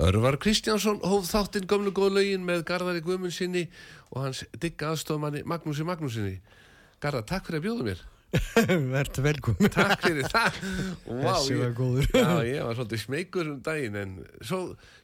Örvar 0.00 0.36
Kristjánsson 0.42 1.00
hóf 1.04 1.26
þáttinn 1.30 1.66
gömlu 1.70 1.92
góð 1.94 2.14
lögin 2.18 2.44
með 2.46 2.64
Garðari 2.68 3.02
Guðmundsinni 3.04 3.66
og 4.10 4.24
hans 4.26 4.44
digga 4.62 4.92
aðstofmanni 4.94 5.42
Magnúsi 5.48 5.84
Magnúsinni. 5.86 6.38
Garðar, 7.02 7.26
takk 7.30 7.46
fyrir 7.48 7.60
að 7.62 7.66
bjóða 7.68 7.86
mér. 7.90 8.00
Verður 8.94 9.24
velkomin. 9.26 9.70
Takk 9.74 10.04
fyrir 10.04 10.26
það. 10.30 10.58
Vá, 11.08 11.32
Þessi 11.32 11.56
var 11.58 11.64
ég- 11.64 11.74
góður. 11.80 12.06
Já, 12.14 12.28
ég 12.46 12.60
var 12.68 12.76
svolítið 12.78 13.00
smeykur 13.02 13.48
um 13.50 13.56
daginn 13.66 13.96
en 13.98 14.12
svo, 14.46 14.60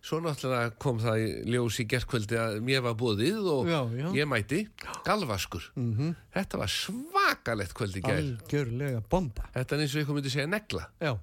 svo 0.06 0.20
náttúrulega 0.22 0.74
kom 0.84 1.00
það 1.02 1.22
í 1.24 1.28
ljós 1.56 1.80
í 1.82 1.88
gerkvöldi 1.90 2.38
að 2.38 2.58
mér 2.68 2.84
var 2.86 2.94
bóðið 3.00 3.48
og 3.50 3.70
Já, 3.72 3.80
já. 3.98 4.06
ég 4.20 4.30
mæti 4.30 4.60
galvaskur. 5.08 5.66
Mhm. 5.74 6.12
Þetta 6.36 6.60
var 6.62 6.70
svakalegt 6.76 7.74
kvöldi 7.74 8.04
gær. 8.06 8.20
Algjörlega 8.22 9.02
bomba. 9.10 9.48
Þetta 9.58 9.74
er 9.74 9.82
eins 9.86 9.96
og 9.98 10.04
ykkur 10.06 10.20
myndi 10.20 10.34
segja 10.36 10.46
negla. 10.54 10.86
Já, 11.02 11.16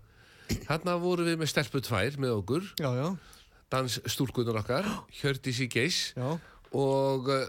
Þarna 0.67 0.95
vorum 1.01 1.27
við 1.29 1.37
með 1.41 1.51
stelpu 1.53 1.81
tvær 1.83 2.17
með 2.21 2.33
okkur, 2.39 2.67
já, 2.81 2.89
já, 2.97 3.07
dansstúrkunar 3.73 4.59
okkar, 4.61 4.87
Hjördís 5.21 5.61
í 5.63 5.69
geis 5.71 5.99
já, 6.17 6.27
og 6.75 7.29
uh, 7.31 7.45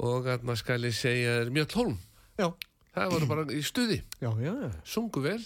og 0.00 0.24
þarna 0.26 0.56
skal 0.56 0.80
ég 0.86 0.94
segja 0.96 1.38
hlólm. 1.48 1.98
já, 2.40 2.48
Það 2.90 3.10
voru 3.14 3.26
bara 3.30 3.42
í 3.54 3.60
stuði, 3.62 4.00
já, 4.18 4.30
já, 4.42 4.54
sungu 4.82 5.20
vel, 5.22 5.40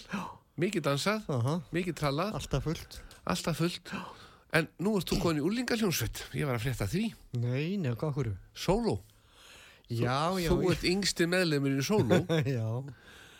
mikið 0.56 0.84
dansað, 0.86 1.26
aha, 1.28 1.56
mikið 1.76 1.98
trallað, 2.00 2.36
alltaf 2.38 2.64
fullt. 2.64 3.00
alltaf 3.28 3.58
fullt. 3.60 3.90
En 4.54 4.68
nú 4.78 4.94
ert 4.96 5.10
þú 5.10 5.18
komin 5.20 5.40
í 5.42 5.44
úrlingaljónsveit, 5.44 6.22
ég 6.38 6.46
var 6.46 6.56
að 6.56 6.62
frétta 6.68 6.86
því, 6.88 7.08
Nei, 7.42 7.74
nefn, 7.76 7.98
hvað 8.00 8.14
hverju? 8.16 8.34
Já, 9.90 10.32
já, 10.40 10.48
Þú 10.48 10.70
ert 10.72 10.86
yngsti 10.88 11.26
meðlemur 11.28 11.74
í 11.76 11.84
sóló, 11.84 12.22
já, 12.56 12.64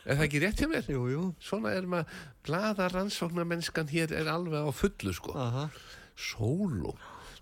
er 0.05 0.19
það 0.19 0.25
ekki 0.29 0.41
rétt 0.45 0.61
hjá 0.63 0.69
mér? 0.69 0.87
jú, 0.93 1.03
jú, 1.13 1.25
Svona 1.41 1.73
er 1.77 1.87
maður, 1.89 2.07
glada 2.45 2.89
rannsóknarmennskan 2.93 3.89
hér 3.89 4.13
er 4.13 4.29
alveg 4.33 4.65
á 4.65 4.71
fullu 4.75 5.13
sko. 5.17 5.33
aha, 5.39 5.69
Sóló. 6.17 6.95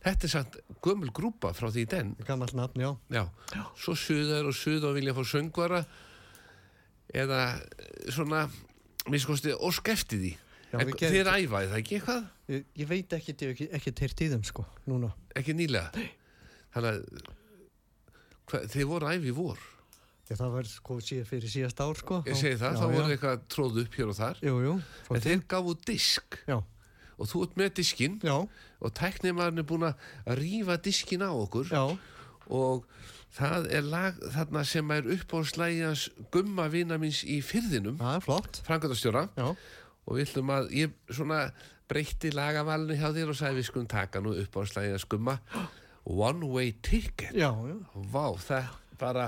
Þetta 0.03 0.27
er 0.27 0.31
samt 0.33 0.57
gömul 0.83 1.11
grúpa 1.15 1.53
frá 1.55 1.69
því 1.71 1.85
den. 1.91 2.15
gammalt 2.27 2.55
nafn, 2.59 2.81
já, 2.81 2.97
Já. 3.11 3.29
Svo 3.79 3.95
suðar 3.95 4.49
og 4.49 4.55
suð 4.55 4.85
og 4.89 4.95
vilja 4.97 5.15
fá 5.15 5.23
söngvara 5.23 5.85
eða 7.15 7.43
svona, 8.11 8.47
miskosti, 9.13 9.53
ósk 9.55 9.89
eftir 9.93 10.19
því. 10.19 10.33
Já, 10.73 10.79
En 10.81 10.89
gerum 10.97 11.15
þið 11.15 11.29
æfaði 11.29 11.69
það 11.69 11.79
ekki 11.83 11.97
eitthvað? 11.99 12.25
Ég, 12.49 12.65
ég 12.81 12.89
veit 12.89 13.13
ekki, 13.13 13.35
ekki, 13.53 13.69
ekki 13.77 13.93
teirt 13.93 14.23
í 14.25 14.29
þeim, 14.33 14.43
sko, 14.49 14.65
núna. 14.89 15.13
Ekki 15.37 15.53
nýlega? 15.55 15.93
Þannig 16.73 17.05
að 18.53 18.67
þið 18.73 18.87
voru 18.89 19.11
æfi 19.13 19.29
í 19.31 19.37
vor. 19.37 19.61
Já, 20.31 20.37
það 20.39 20.53
var 20.55 20.69
sko 20.71 20.99
fyrir 21.03 21.51
síðast 21.51 21.81
ár, 21.83 21.99
sko. 21.99 22.21
Ég 22.29 22.39
segi 22.39 22.59
það, 22.61 22.77
já, 22.77 22.79
þá 22.79 22.85
já. 22.87 22.93
voru 22.97 23.15
eitthvað 23.17 23.41
tróð 23.53 23.81
upp 23.83 23.97
hér 23.99 24.13
og 24.13 24.19
þar. 24.19 24.43
Jú, 24.47 24.55
jú, 24.63 24.75
En 25.11 25.25
þeir 25.25 25.43
gafu 25.51 25.75
disk. 25.89 26.39
Já, 26.49 26.59
og 27.19 27.29
þú 27.31 27.43
ert 27.47 27.59
með 27.61 27.73
diskinn 27.81 28.21
já, 28.25 28.37
og 28.83 28.95
tæknimaðurinn 28.99 29.63
er 29.63 29.69
búin 29.69 29.89
að 29.91 30.07
rífa 30.39 30.79
diskinn 30.83 31.27
á 31.27 31.31
okkur. 31.35 31.69
Já, 31.75 31.83
og 32.53 32.87
það 33.37 33.69
er 33.73 33.85
lag 33.89 34.23
þarna 34.35 34.65
sem 34.69 34.95
er 34.97 35.11
upp 35.17 35.37
á 35.37 35.39
slægjans 35.53 36.07
gumma 36.35 36.67
vina 36.73 36.99
minns 37.01 37.23
í 37.27 37.39
fyrðinum, 37.45 38.01
það 38.01 38.19
er 38.19 38.27
flott. 38.27 38.63
frangatastjóra 38.67 39.27
Já, 39.37 39.47
og 39.53 40.19
við 40.19 40.27
ætlum 40.27 40.51
að 40.55 40.73
ég 40.77 40.97
svona 41.11 41.45
breytti 41.93 42.33
lagavalinu 42.33 42.97
hjá 42.99 43.09
þér 43.13 43.31
og 43.33 43.39
sagði 43.39 43.61
við 43.61 43.69
skulum 43.69 43.89
taka 43.91 44.23
nú 44.25 44.35
upp 44.39 44.59
á 44.59 44.61
slægjans 44.71 45.09
gumma. 45.11 45.39
One 46.03 46.49
Way 46.51 46.73
Ticket. 46.83 47.35
Já, 47.37 47.53
já, 47.53 47.77
Vá, 48.11 48.33
það 48.43 48.71
bara 48.99 49.27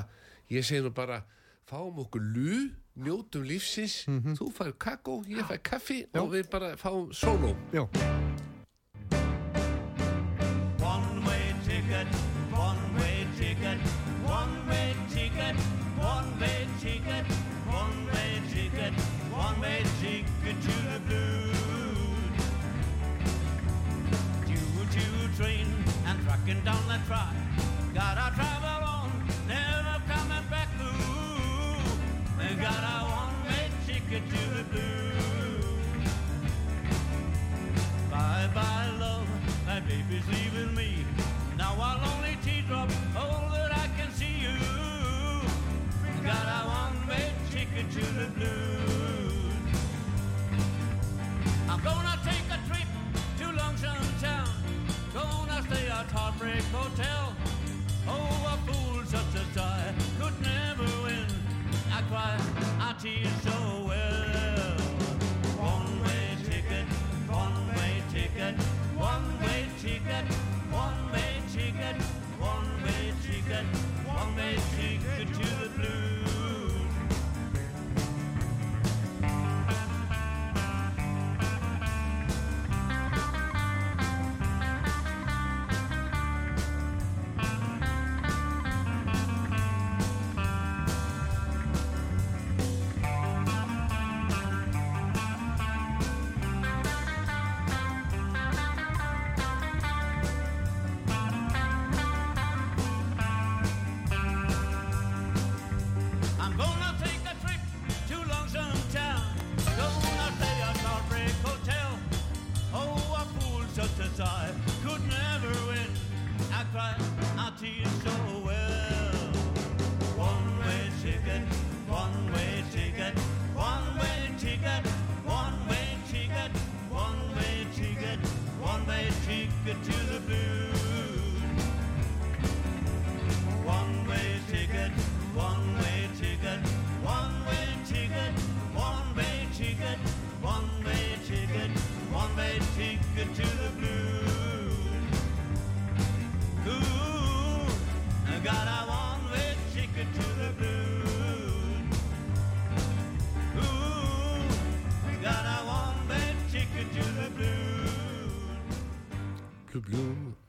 ég 0.49 0.65
segi 0.65 0.83
nú 0.83 0.91
bara 0.91 1.25
fáum 1.69 1.99
okkur 1.99 2.21
lú 2.21 2.71
njótum 2.97 3.43
lífsins. 3.43 4.05
Mhm. 4.07 4.37
þú 4.39 4.51
fær 4.53 4.73
kakó, 4.79 5.23
ég 5.29 5.45
fær 5.49 5.59
kaffi 5.63 6.07
og 6.15 6.31
við 6.33 6.51
bara 6.51 6.77
fáum 6.77 7.13
sóló. 7.13 7.55
Já, 7.73 7.89
One 10.81 11.25
way 11.27 11.55
ticket, 11.67 12.07
one 12.53 12.97
way 12.97 13.27
ticket, 13.37 13.79
one 14.25 14.69
way 14.69 14.85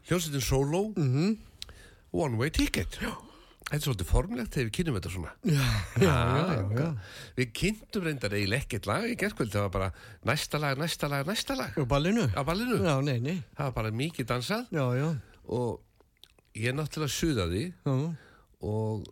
Hljómsveitin 0.10 0.44
sóló 0.46 0.81
one 2.16 2.38
way 2.40 2.50
ticket 2.54 3.00
þetta 3.66 3.74
er 3.74 3.81
svolítið 3.81 4.10
formlegt 4.12 4.54
þegar 4.54 4.68
við 4.68 4.74
kynum 4.78 4.98
þetta 5.00 5.12
svona 5.16 5.31
já, 5.50 5.69
já, 5.98 6.12
já, 6.38 6.60
já. 6.78 6.90
við 7.40 7.48
kynntum 7.60 8.04
reyndar 8.06 8.36
eiginlega 8.38 8.62
ekkert 8.68 8.86
lag 8.92 9.07
í 9.10 9.16
gerkvöld 9.18 9.50
það 9.56 9.63
var 9.66 9.72
bara 9.74 9.88
næsta 10.30 10.60
lag, 10.62 10.78
næsta 10.78 11.10
lag, 11.10 11.25
næsta 11.28 11.57
lag 11.57 11.80
Og 11.81 11.88
ballinu? 11.90 12.28
á 12.38 12.42
ballinu, 12.46 12.78
Já, 12.86 12.94
nei, 13.02 13.18
nei. 13.25 13.40
það 13.57 13.72
var 13.72 13.75
bara 13.80 13.92
mikið 14.04 14.30
dansað 14.30 14.69
Já, 14.78 14.86
já. 15.00 15.07
og 15.50 15.81
ég 16.62 16.78
náttúrulega 16.78 17.16
suðaði 17.18 17.63
já. 17.74 17.96
og 18.62 19.10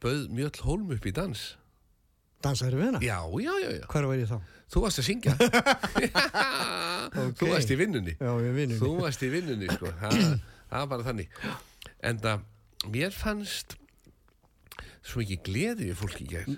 bauð 0.00 0.22
Mjöll 0.38 0.62
Hólm 0.64 0.94
upp 0.94 1.10
í 1.10 1.12
dans 1.18 1.42
Dansaður 2.40 2.78
við 2.78 2.86
hana? 2.92 3.00
já, 3.04 3.18
já, 3.42 3.52
já, 3.66 3.70
já, 3.74 3.86
Hvar 3.90 4.06
var 4.08 4.22
ég 4.22 4.30
þá? 4.30 4.38
Þú 4.70 4.82
varst 4.84 5.00
að 5.02 5.06
syngja. 5.10 5.34
Þú 7.10 7.48
varst 7.50 7.70
í 7.74 7.76
vinnunni. 7.80 8.12
Já, 8.20 8.30
þú 8.78 8.90
varst 9.00 9.22
í 9.26 9.30
vinnunni 9.32 9.68
sko. 9.72 9.90
það, 10.00 10.34
var 10.70 10.88
bara 10.92 11.06
þannig. 11.08 11.32
En 12.06 12.20
það, 12.22 12.44
mér 12.94 13.14
fannst 13.16 13.76
svo 15.10 15.22
mikið 15.22 15.40
gleði 15.48 15.88
við 15.90 15.96
fólki 15.98 16.26
í. 16.28 16.56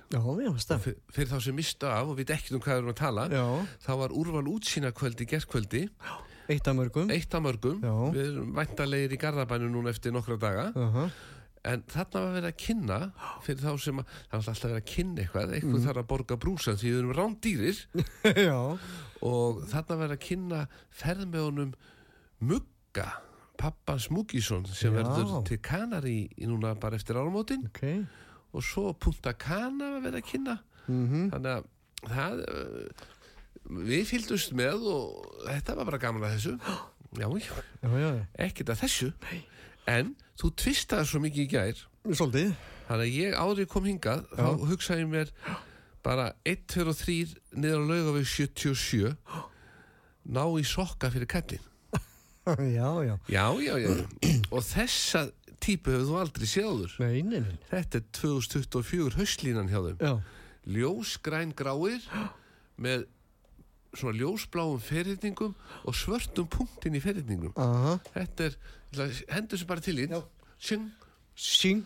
Fyr- 0.82 0.98
fyrir 1.14 1.30
þá 1.30 1.38
sem 1.46 1.56
mistu 1.56 1.88
af 1.88 2.10
og 2.10 2.18
við 2.18 2.34
ekkert 2.34 2.56
um 2.58 2.62
hvað 2.64 2.74
við 2.74 2.80
erum 2.82 2.92
að 2.92 2.98
tala 3.00 3.24
Já, 3.32 3.44
þá 3.86 3.90
var 4.02 4.14
úrval 4.18 4.44
útsýna 4.50 4.90
kvöldi 4.98 5.28
gerkvöldi 5.30 5.82
eitt 6.52 6.66
af 6.68 6.74
mörgum. 6.76 7.08
eitt 7.14 7.32
af 7.38 7.44
mörgum. 7.46 7.78
Við 8.12 8.24
erum 8.26 8.50
væntalegir 8.58 9.14
í 9.14 9.20
Garðabænu 9.22 9.70
núna 9.72 9.94
eftir 9.94 10.12
nokkra 10.12 10.36
daga. 10.42 10.66
Aha. 10.76 11.06
En 11.68 11.82
þarna 11.92 12.20
var 12.24 12.32
verið 12.36 12.48
að 12.48 12.56
kynna 12.64 12.96
fyrir 13.46 13.60
þá 13.62 13.72
sem 13.84 14.00
að, 14.02 14.14
það 14.30 14.38
var 14.40 14.48
alltaf 14.52 14.64
verið 14.66 14.78
að 14.80 14.88
kynna 14.92 15.22
eitthvað 15.22 15.52
eitthvað 15.58 15.84
þarf 15.86 16.00
að 16.02 16.08
borga 16.12 16.38
brúsan 16.42 16.78
því 16.80 16.88
við 16.90 17.00
erum 17.02 17.12
rándýrir. 17.18 17.82
Og 19.32 19.60
þarna 19.70 19.98
verið 20.00 20.16
að 20.16 20.24
kynna 20.26 20.62
ferð 21.02 21.28
með 21.30 21.44
honum 21.46 21.74
Mugga 22.42 23.06
pappans 23.62 24.08
Muggisson 24.10 24.64
sem 24.66 24.90
Já. 24.90 24.98
verður 24.98 25.44
til 25.46 25.60
Kanari 25.62 26.16
í 26.34 26.48
núna 26.50 26.72
bara 26.82 26.98
eftir 26.98 27.18
áramótin. 27.20 27.68
Ok. 27.70 27.84
og 28.52 28.64
svo 28.66 28.90
Punta 29.00 29.32
Cana 29.38 29.92
var 29.94 30.02
verið 30.08 30.18
að 30.18 30.28
kynna. 30.32 30.56
Mm 30.88 31.30
þannig 31.30 31.52
að 31.52 31.68
það 32.10 32.40
uh, 32.42 33.06
við 33.86 34.02
fylgdust 34.10 34.52
með 34.58 34.82
og 34.90 35.30
þetta 35.46 35.76
var 35.78 35.88
bara 35.92 36.02
gaman 36.02 36.26
að 36.26 36.34
þessu. 36.36 36.56
Já, 37.20 37.26
já, 37.28 37.52
Já, 37.84 37.88
já, 38.00 38.10
ekkert 38.40 38.70
að 38.72 38.78
þessu. 38.86 39.10
En 39.92 40.14
þú 40.40 40.52
tvistaði 40.62 41.08
svo 41.10 41.20
mikið 41.22 41.44
í 41.44 41.50
gær 41.52 41.82
Svolítið. 42.12 42.54
þannig 42.88 43.04
að 43.06 43.18
ég 43.18 43.60
ég 43.62 43.68
kom 43.70 43.84
hingað 43.86 44.24
þá 44.32 44.46
hugsaði 44.70 45.04
ég 45.04 45.12
mér 45.12 45.34
bara 46.02 46.32
1, 46.48 46.64
2 46.74 46.86
og 46.90 46.98
3 46.98 47.18
niður 47.62 47.84
á 47.84 47.88
laugaveg 47.92 48.26
77 48.26 49.14
ná 50.32 50.42
í 50.58 50.64
sokka 50.66 51.10
fyrir 51.14 51.30
kallin 51.30 51.62
já, 52.78 52.90
já. 53.06 53.14
já, 53.28 53.46
já, 53.62 53.74
já 53.78 53.90
og 54.50 54.64
þessa 54.66 55.28
típu 55.62 55.94
hefur 55.94 56.08
þú 56.08 56.18
aldrei 56.18 56.48
séður 56.50 56.94
Nei, 56.98 57.22
nei, 57.22 57.40
nei. 57.44 57.58
þetta 57.70 58.00
er 58.00 58.06
2024 58.18 59.18
höstlínan 59.20 59.70
hjá 59.70 59.78
þeim 59.86 60.00
Já, 60.02 60.14
ljósgræn 60.78 61.54
gráir 61.58 62.02
með 62.82 63.06
svona 63.92 64.16
ljósbláum 64.16 64.80
ferritningum 64.82 65.52
og 65.84 65.96
svörtum 65.96 66.48
punktin 66.50 66.96
í 66.96 67.02
ferritningum 67.04 67.52
aha. 67.60 67.98
þetta 68.14 68.48
er, 68.48 68.56
hendur 69.32 69.58
sem 69.60 69.66
bara 69.70 69.80
til 69.84 69.98
í 70.02 70.06
Sing. 70.62 70.90
Sing. 71.34 71.82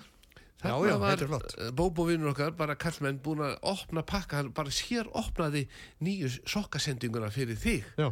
Já, 0.64 0.72
Þarna 0.72 0.88
já, 0.88 0.96
var 0.98 1.22
eh, 1.60 1.70
Bóbó 1.76 2.06
vinnur 2.08 2.32
okkar, 2.32 2.54
bara 2.56 2.74
kallmenn 2.80 3.18
búin 3.22 3.42
að 3.44 3.58
opna 3.62 4.02
pakka, 4.02 4.38
hann 4.40 4.52
bara 4.56 4.72
sér 4.72 5.06
opnaði 5.14 5.66
nýju 6.02 6.30
sokkasendinguna 6.48 7.28
fyrir 7.30 7.58
þig 7.60 7.84
Já. 8.00 8.08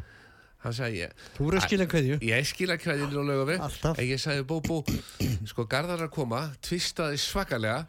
hann 0.63 0.77
sagði 0.77 1.01
ég 1.01 1.15
Þú 1.39 1.47
voru 1.49 1.59
að 1.59 1.65
skilja 1.67 1.87
hverju. 1.89 2.19
ég 2.23 2.47
skila 2.47 2.77
kveðinu 2.79 3.17
á 3.17 3.25
lögafi 3.31 3.57
Alltaf. 3.65 3.99
en 3.99 4.07
ég 4.13 4.21
sagði 4.23 4.45
Bóbó 4.53 4.83
sko 5.49 5.65
garðar 5.67 6.05
að 6.07 6.13
koma, 6.15 6.43
tvistaði 6.63 7.19
svakalega 7.25 7.87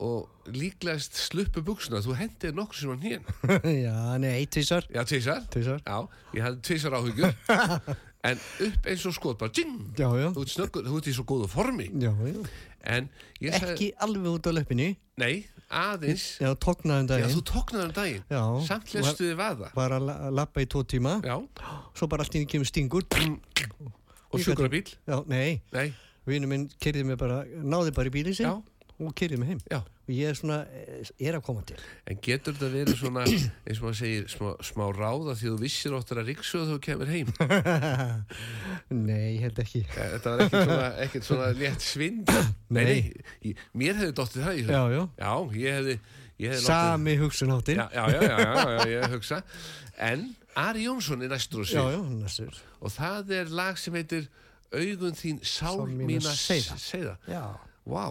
og 0.00 0.48
líklegast 0.48 1.20
sluppu 1.28 1.60
buksuna, 1.62 2.00
þú 2.00 2.16
hendið 2.16 2.56
nokkur 2.56 2.80
sem 2.80 2.90
hann 2.96 3.04
hén 3.04 3.22
já, 3.84 3.96
nei, 4.18 4.46
tvísar. 4.48 4.88
já, 4.88 5.04
tvisar, 5.04 5.44
Tvísar. 5.52 5.84
já, 5.84 6.00
ég 6.34 6.46
hafði 6.48 6.62
tvisar 6.70 6.96
áhugjur 6.96 7.36
en 8.24 8.36
upp 8.66 8.86
eins 8.86 9.06
og 9.08 9.14
skot 9.16 9.38
bara, 9.40 9.50
ding, 9.56 9.92
Já, 9.96 10.08
já. 10.20 10.28
þú 10.36 10.42
ert 10.44 10.52
snöggur 10.52 10.84
þú 10.84 10.96
ert 11.00 11.06
í 11.08 11.14
svo 11.16 11.24
góðu 11.24 11.46
formi 11.48 11.86
Já, 12.02 12.10
já. 12.12 12.42
en 12.84 13.08
ég 13.40 13.54
sagði, 13.56 13.72
Ekki 13.74 13.88
alveg 14.06 14.26
út 14.34 14.48
á 14.48 14.52
löppinni. 14.52 14.96
nei, 15.16 15.46
aðeins 15.70 16.26
Já, 16.40 16.50
tóknaðum 16.54 17.06
daginn. 17.08 17.32
þú 17.32 17.42
tóknaði 17.48 17.84
um 17.88 17.92
daginn. 17.96 18.66
Samt 18.66 18.92
lestu 18.94 19.24
þið 19.30 19.36
vaða 19.40 19.70
Var 19.74 19.90
að 19.96 20.06
la- 20.06 20.30
lappa 20.30 20.60
í 20.60 20.66
tvo 20.66 20.82
tíma. 20.84 21.20
Já, 21.24 21.38
Svo 21.94 22.06
bara 22.08 22.22
allt 22.24 22.34
í 22.34 22.40
einu 22.42 22.46
kemur 22.50 22.66
stingur. 22.68 23.04
og 24.30 24.38
Ég 24.40 24.44
sjúkrabíl 24.44 24.86
Já, 25.08 25.24
nei. 25.26 25.62
Nei, 25.72 25.94
Vinnu 26.26 26.46
minn 26.46 26.68
kerði 26.78 27.04
mig 27.04 27.16
bara, 27.18 27.44
náði 27.44 27.94
bara 27.94 28.08
í 28.08 28.12
bílinn 28.12 28.34
sinn 28.36 28.46
já, 28.46 28.62
og 29.00 29.14
kerði 29.16 29.38
mig 29.38 29.48
heim. 29.48 29.60
já 29.70 29.80
Og 30.10 30.14
ég 30.16 30.26
er 30.26 30.34
svona, 30.34 30.56
eh, 30.74 31.06
er 31.28 31.36
að 31.38 31.42
koma 31.46 31.60
til. 31.62 31.76
En 32.10 32.18
getur 32.18 32.56
þetta 32.56 32.68
verið 32.72 32.96
svona, 32.98 33.22
eins 33.30 33.78
og 33.78 33.84
maður 33.84 33.98
segir, 34.00 34.24
smá, 34.32 34.48
smá 34.66 34.88
ráða 34.96 35.36
því 35.38 35.46
þú 35.52 35.58
vissir 35.60 35.94
óttur 35.94 36.18
að 36.18 36.30
ríksu 36.32 36.58
og 36.58 36.66
þú 36.72 36.78
kemur 36.82 37.12
heim? 37.12 37.28
nei, 39.06 39.36
ég 39.36 39.44
held 39.44 39.60
ekki. 39.62 39.84
Eh, 39.86 40.08
Þetta 40.16 40.32
var 40.32 40.42
ekkert 40.42 40.64
svona, 40.66 40.88
ekkert 41.04 41.28
svona 41.28 41.50
létt 41.60 41.86
svind. 41.86 42.32
Nei, 42.74 42.82
nei, 42.88 42.98
ég- 43.52 43.62
mér 43.78 44.00
hefði 44.00 44.16
dottið 44.18 44.42
það 44.48 44.58
hug. 44.58 44.72
Já, 44.74 44.82
já. 44.96 45.04
Já, 45.22 45.30
ég 45.62 45.78
hefði, 45.78 45.94
ég 46.42 46.54
hefði 46.56 46.66
Sami 46.66 47.14
hugsunáttin. 47.22 47.80
Já, 47.84 47.86
já, 47.94 48.04
já, 48.10 48.20
já, 48.26 48.40
já, 48.40 48.74
já, 48.74 48.84
ég 48.96 49.14
hugsa. 49.14 49.40
En 50.10 50.26
Ari 50.58 50.88
Jónsson 50.88 51.22
er 51.22 51.30
næstur 51.36 51.70
já, 51.70 51.86
næstur. 52.10 52.58
og 52.82 52.90
það 52.98 53.30
er 53.38 53.54
lag 53.62 53.78
sem 53.78 53.94
heitir 53.94 54.26
Augun 54.74 55.14
þín 55.18 55.38
sál 55.46 55.86
mína 55.86 56.34
seiða. 56.34 56.78
seiða. 56.82 57.16
Já. 57.30 57.44
Vá. 57.86 58.10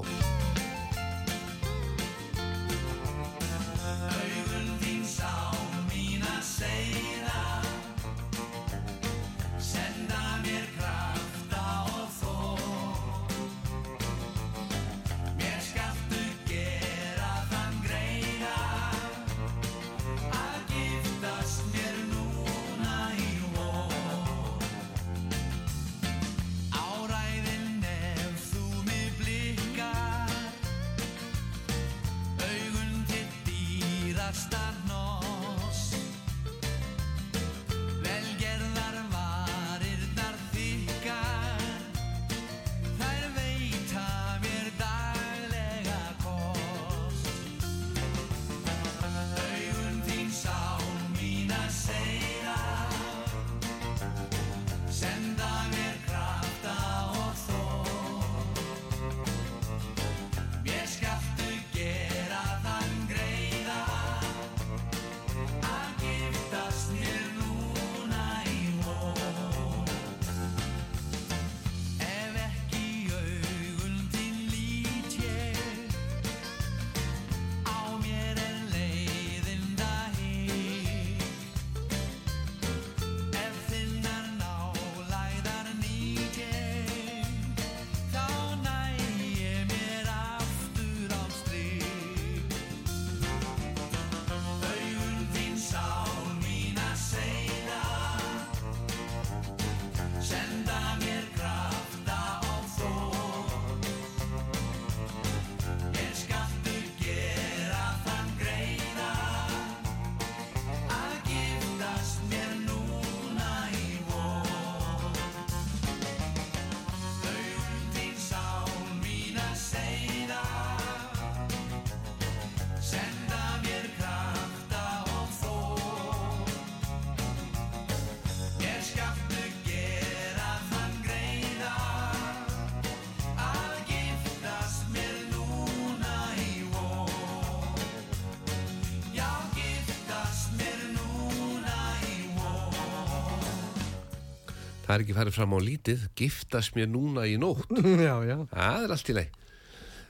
Það 144.89 144.95
er 144.95 145.03
ekki 145.05 145.13
farið 145.19 145.35
fram 145.37 145.51
á 145.53 145.59
lítið, 145.61 146.05
giftast 146.17 146.73
mér 146.73 146.87
núna 146.89 147.27
í 147.29 147.35
nótt. 147.37 147.69
já, 148.09 148.15
já. 148.25 148.37
Það 148.49 148.85
er 148.87 148.93
allt 148.95 149.11
í 149.13 149.15
leið. 149.19 149.35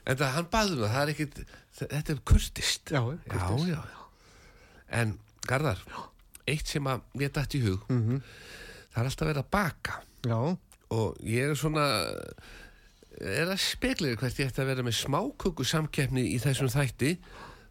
En 0.08 0.16
það, 0.22 0.30
hann 0.38 0.48
baðum 0.54 0.80
það, 0.86 0.94
það 0.94 1.02
er 1.04 1.12
ekkit, 1.14 1.42
þetta 1.82 2.14
er 2.16 2.22
kurtist. 2.32 2.94
Já, 2.96 3.02
já, 3.04 3.18
kurteist. 3.34 3.68
já, 3.68 3.82
já. 3.84 4.06
En, 5.02 5.12
Garðar, 5.50 5.82
eitt 6.50 6.72
sem 6.72 6.88
að 6.90 7.04
mér 7.20 7.34
dætt 7.36 7.58
í 7.60 7.62
hug, 7.66 7.84
Mhm. 7.92 8.22
það 8.96 9.02
er 9.04 9.10
alltaf 9.12 9.28
verið 9.28 9.44
að 9.44 9.52
baka. 9.52 10.00
Já, 10.26 10.40
Og 10.90 11.20
ég 11.22 11.52
er 11.52 11.54
svona, 11.60 11.84
er 13.22 13.46
að 13.52 13.60
spekla 13.62 14.16
hvert 14.18 14.40
ég 14.42 14.48
ætti 14.50 14.64
að 14.64 14.70
vera 14.72 14.86
með 14.88 14.96
smáköku 15.04 15.66
samkeppni 15.68 16.24
í 16.34 16.40
þessum 16.42 16.72
þætti. 16.74 17.12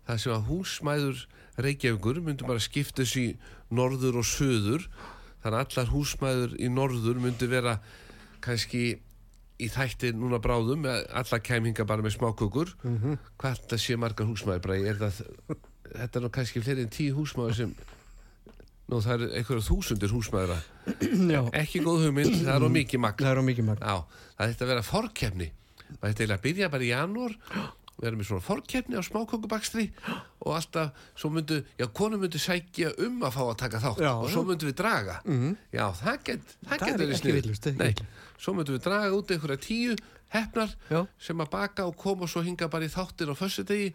Það 0.06 0.20
sem 0.22 0.32
að 0.36 0.46
húsmæður 0.52 1.24
Reykjavíkur 1.58 2.20
myndum 2.22 2.46
bara 2.52 2.62
skipta 2.62 3.02
þessu 3.02 3.24
í 3.24 3.36
norður 3.74 4.20
og 4.20 4.28
söður. 4.28 4.84
Þannig 5.42 5.58
að 5.58 5.64
allar 5.64 5.92
húsmæður 5.92 6.56
í 6.58 6.70
norður 6.72 7.20
myndu 7.22 7.48
vera 7.50 7.76
kannski 8.44 8.82
í 9.58 9.68
þætti 9.74 10.12
núna 10.14 10.38
bráðum 10.42 10.86
allar 10.86 11.42
kæminga 11.42 11.86
bara 11.86 12.02
með 12.02 12.16
smákökur. 12.18 12.74
-hmm. 12.82 13.18
Hvað 13.38 13.60
þetta 13.60 13.78
sé 13.78 13.96
margar? 13.96 14.26
Er 14.26 14.98
það, 14.98 15.22
þetta 15.94 16.18
er 16.18 16.22
nú 16.22 16.30
kannski 16.30 16.62
fleiri 16.62 16.82
en 16.86 16.94
tíu 16.94 17.14
húsmæður 17.14 17.54
sem, 17.54 17.74
nú 18.88 19.00
það 19.02 19.14
er 19.14 19.38
einhverja 19.38 19.68
þúsundir 19.68 20.14
húsmæðura. 20.14 20.58
já. 21.34 21.42
Ekki 21.52 21.82
góð 21.82 22.06
hugmynd, 22.06 22.42
það 22.44 22.54
er 22.54 22.66
á 22.66 22.70
mikið 22.70 23.00
magn. 23.00 23.24
Það 23.24 23.32
er 23.32 23.42
á 23.42 23.44
mikið 23.50 23.64
magn. 23.64 23.86
Það 24.38 24.48
ætti 24.48 24.64
að 24.64 24.74
vera 24.74 24.82
forkeppni 24.86 25.52
það 25.96 26.10
ætti 26.10 26.28
að 26.28 26.42
byrja 26.44 26.70
bara 26.72 26.84
í 26.84 26.90
janúar 26.92 27.34
vera 27.98 28.16
með 28.16 28.28
svona 28.28 28.44
forkeppni 28.46 28.94
á 28.94 29.02
smákökubakstri 29.02 29.86
og 30.46 30.52
alltaf, 30.54 30.92
svo 31.18 31.30
myndu 31.34 31.62
já, 31.78 31.86
konum 31.92 32.20
myndu 32.22 32.38
sækja 32.38 32.92
um 33.06 33.20
að 33.26 33.32
fá 33.34 33.42
að 33.48 33.56
taka 33.64 33.80
þátt 33.82 34.02
Já, 34.04 34.12
og 34.14 34.30
svo 34.30 34.44
myndu 34.46 34.68
við 34.70 34.76
draga 34.78 35.16
Mhm. 35.24 35.56
já, 35.72 35.84
það 36.02 36.22
get, 36.24 36.40
það 36.68 36.78
get 36.78 36.88
er 36.88 36.98
verið 36.98 37.32
vitlaust. 37.34 38.04
svo 38.38 38.54
myndu 38.54 38.76
við 38.78 38.82
draga 38.86 39.10
út 39.16 39.30
einhverja 39.34 39.58
tíu 39.58 39.96
hefnar 40.30 40.70
Já. 40.90 41.06
sem 41.18 41.36
að 41.38 41.50
baka 41.50 41.86
og 41.86 41.96
koma 41.96 42.26
svo 42.26 42.42
hinga 42.44 42.68
bara 42.68 42.84
í 42.84 42.88
þáttir 42.92 43.32
á 43.32 43.34
föstudegi 43.34 43.94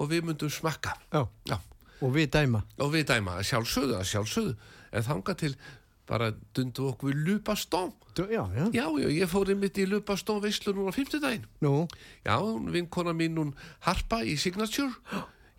og 0.00 0.08
við 0.10 0.22
myndum 0.24 0.50
smakka 0.50 0.96
Já. 1.12 1.28
já, 1.46 1.58
Og 2.02 2.12
við 2.12 2.26
dæma. 2.30 2.62
og 2.78 2.90
við 2.92 3.04
dæma 3.06 3.38
sjálfsögðu, 3.42 4.02
sjálfsögðu 4.02 4.56
en 4.92 5.02
þanga 5.02 5.34
til 5.36 5.54
bara 6.08 6.32
dundu 6.56 6.90
okkur 6.90 7.12
við 7.12 7.28
lupastóm 7.28 7.92
Já, 8.14 8.46
já. 8.54 8.70
Já, 8.70 8.86
já, 8.94 9.08
ég 9.10 9.26
fór 9.26 9.50
einmitt 9.50 9.78
í 9.82 9.88
lupastón 9.90 10.38
veislu 10.42 10.70
núna 10.74 10.92
á 10.92 10.94
fimmtudaginn. 10.94 11.46
Nú, 11.64 11.88
Já, 12.22 12.38
vinkona 12.70 13.10
mín 13.10 13.34
hún 13.34 13.54
Harpa 13.82 14.22
í 14.22 14.36
Signature. 14.38 14.94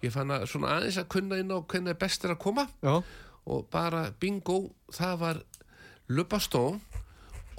Ég 0.01 0.13
fann 0.13 0.31
að 0.31 0.45
svona 0.47 0.77
aðeins 0.77 0.99
að 1.01 1.09
kunna 1.11 1.39
inn 1.41 1.51
á 1.51 1.59
hvernig 1.59 1.91
er 1.91 1.99
best 1.99 2.23
er 2.23 2.31
að 2.35 2.39
koma 2.45 2.67
já. 2.79 3.03
og 3.45 3.67
bara 3.71 4.13
bingo, 4.19 4.71
það 4.87 5.17
var 5.19 5.41
lupastón 6.07 6.79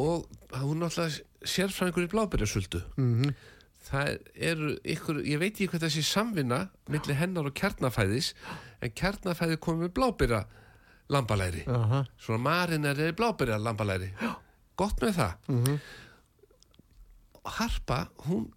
og 0.00 0.24
hún 0.56 0.80
náttúrulega 0.80 1.20
sérfræðingur 1.44 2.08
í 2.08 2.12
blábyrjasöldu. 2.14 2.82
Mm 2.96 3.34
Það 3.86 4.16
eru 4.34 4.72
ykkur, 4.82 5.20
ég 5.22 5.38
veit 5.38 5.52
ekki 5.54 5.68
hvað 5.70 5.84
þessi 5.84 6.02
samvinna 6.02 6.56
milli 6.90 7.14
hennar 7.14 7.46
og 7.46 7.54
kjarnafæðis 7.54 8.32
en 8.82 8.90
kjarnafæði 8.90 9.60
komið 9.62 9.84
með 9.84 9.92
blábyrja 9.94 10.40
lambalæri. 11.08 11.64
Aha. 11.68 12.04
Svona 12.18 12.42
marinar 12.42 12.98
er 13.00 13.12
blábyrja 13.12 13.58
lambalæri. 13.62 14.10
Gott 14.76 15.00
með 15.00 15.14
það. 15.20 15.32
Mhm. 15.48 15.78
Harpa, 17.46 18.08
hún 18.26 18.48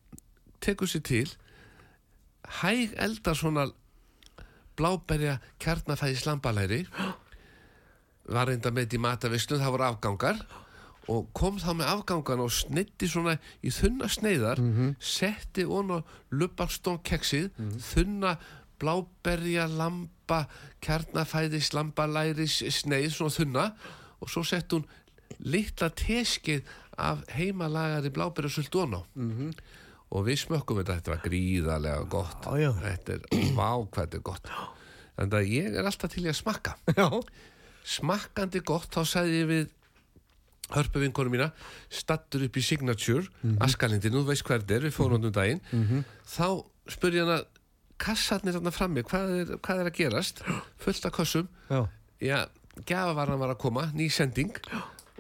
tekur 0.61 0.87
sér 0.89 1.03
til 1.05 1.29
hæg 2.61 2.95
eldar 2.97 3.37
svona 3.37 3.67
bláberja 4.79 5.37
kjarnafæði 5.61 6.15
slambalæri 6.17 6.79
var 8.29 8.47
reynda 8.49 8.71
með 8.71 8.95
í 8.97 9.01
matavislun, 9.01 9.61
það 9.61 9.71
voru 9.75 9.83
afgangar 9.87 10.41
og 11.09 11.29
kom 11.33 11.57
þá 11.61 11.71
með 11.79 11.87
afgangan 11.93 12.43
og 12.45 12.51
snitti 12.53 13.07
svona 13.09 13.37
í 13.65 13.71
þunna 13.73 14.09
sneiðar 14.09 14.61
setti 14.99 15.65
on 15.65 15.89
á 15.93 15.97
lubbarstón 16.31 16.99
keksið, 17.03 17.49
þunna 17.93 18.35
bláberja 18.79 19.67
lamba 19.71 20.43
kjarnafæði 20.83 21.61
slambalæri 21.63 22.47
sneið 22.47 23.11
svona 23.15 23.35
þunna. 23.35 23.65
Og 24.19 24.31
svo 24.31 24.43
sett 24.47 24.71
hún 24.75 24.87
litla 25.39 25.91
teskið 25.95 26.67
af 26.99 27.21
heimalagari 27.31 28.11
bláberjasöld 28.11 28.75
on 28.81 28.97
á 28.99 29.01
og 30.09 30.25
við 30.25 30.39
smökkum 30.41 30.79
þetta, 30.81 30.97
þetta 30.97 31.11
var 31.13 31.19
gríðarlega 31.25 32.05
gott. 32.09 32.47
Já, 32.49 32.63
já. 32.63 32.69
þetta 32.81 33.15
er 33.15 33.51
vá 33.53 33.71
hvað 33.77 33.99
þetta 33.99 34.17
er 34.17 34.23
gott. 34.25 34.53
Þannig 35.19 35.35
að 35.39 35.51
ég 35.53 35.75
er 35.75 35.89
alltaf 35.89 36.13
til 36.13 36.23
í 36.23 36.31
að 36.31 36.39
smakka. 36.39 36.77
Já. 36.97 37.07
smakkandi 37.89 38.61
gott 38.65 38.89
þá 38.93 39.03
sagði 39.07 39.37
ég 39.37 39.49
við 39.49 39.69
hörpu 40.75 41.01
vinkonu 41.01 41.31
mína 41.33 41.47
stattur 41.89 42.43
upp 42.45 42.57
í 42.59 42.61
Signature 42.61 43.25
mm 43.41 43.61
askalindi, 43.65 44.11
nú 44.13 44.21
veist 44.27 44.45
hvað 44.45 44.63
þetta 44.63 44.75
er, 44.75 44.83
við 44.85 44.97
fórum 44.97 45.21
mm 45.21 45.29
um 45.29 45.37
daginn. 45.37 45.61
Þá 46.29 46.47
spurði 46.89 47.23
hann 47.23 47.35
að 47.37 47.47
kassarnir 48.01 48.55
þarna 48.57 48.71
frammi, 48.75 49.03
hvað 49.07 49.33
er, 49.41 49.53
hvað 49.65 49.81
er 49.83 49.89
að 49.91 49.97
gerast? 49.99 50.43
Fullt 50.81 51.05
af 51.09 51.15
kossum 51.15 51.47
Já. 51.69 51.81
já, 52.23 52.39
gjafavarðan 52.89 53.41
var 53.43 53.53
að 53.55 53.59
koma, 53.63 53.87
ný 53.95 54.09
sending. 54.13 54.53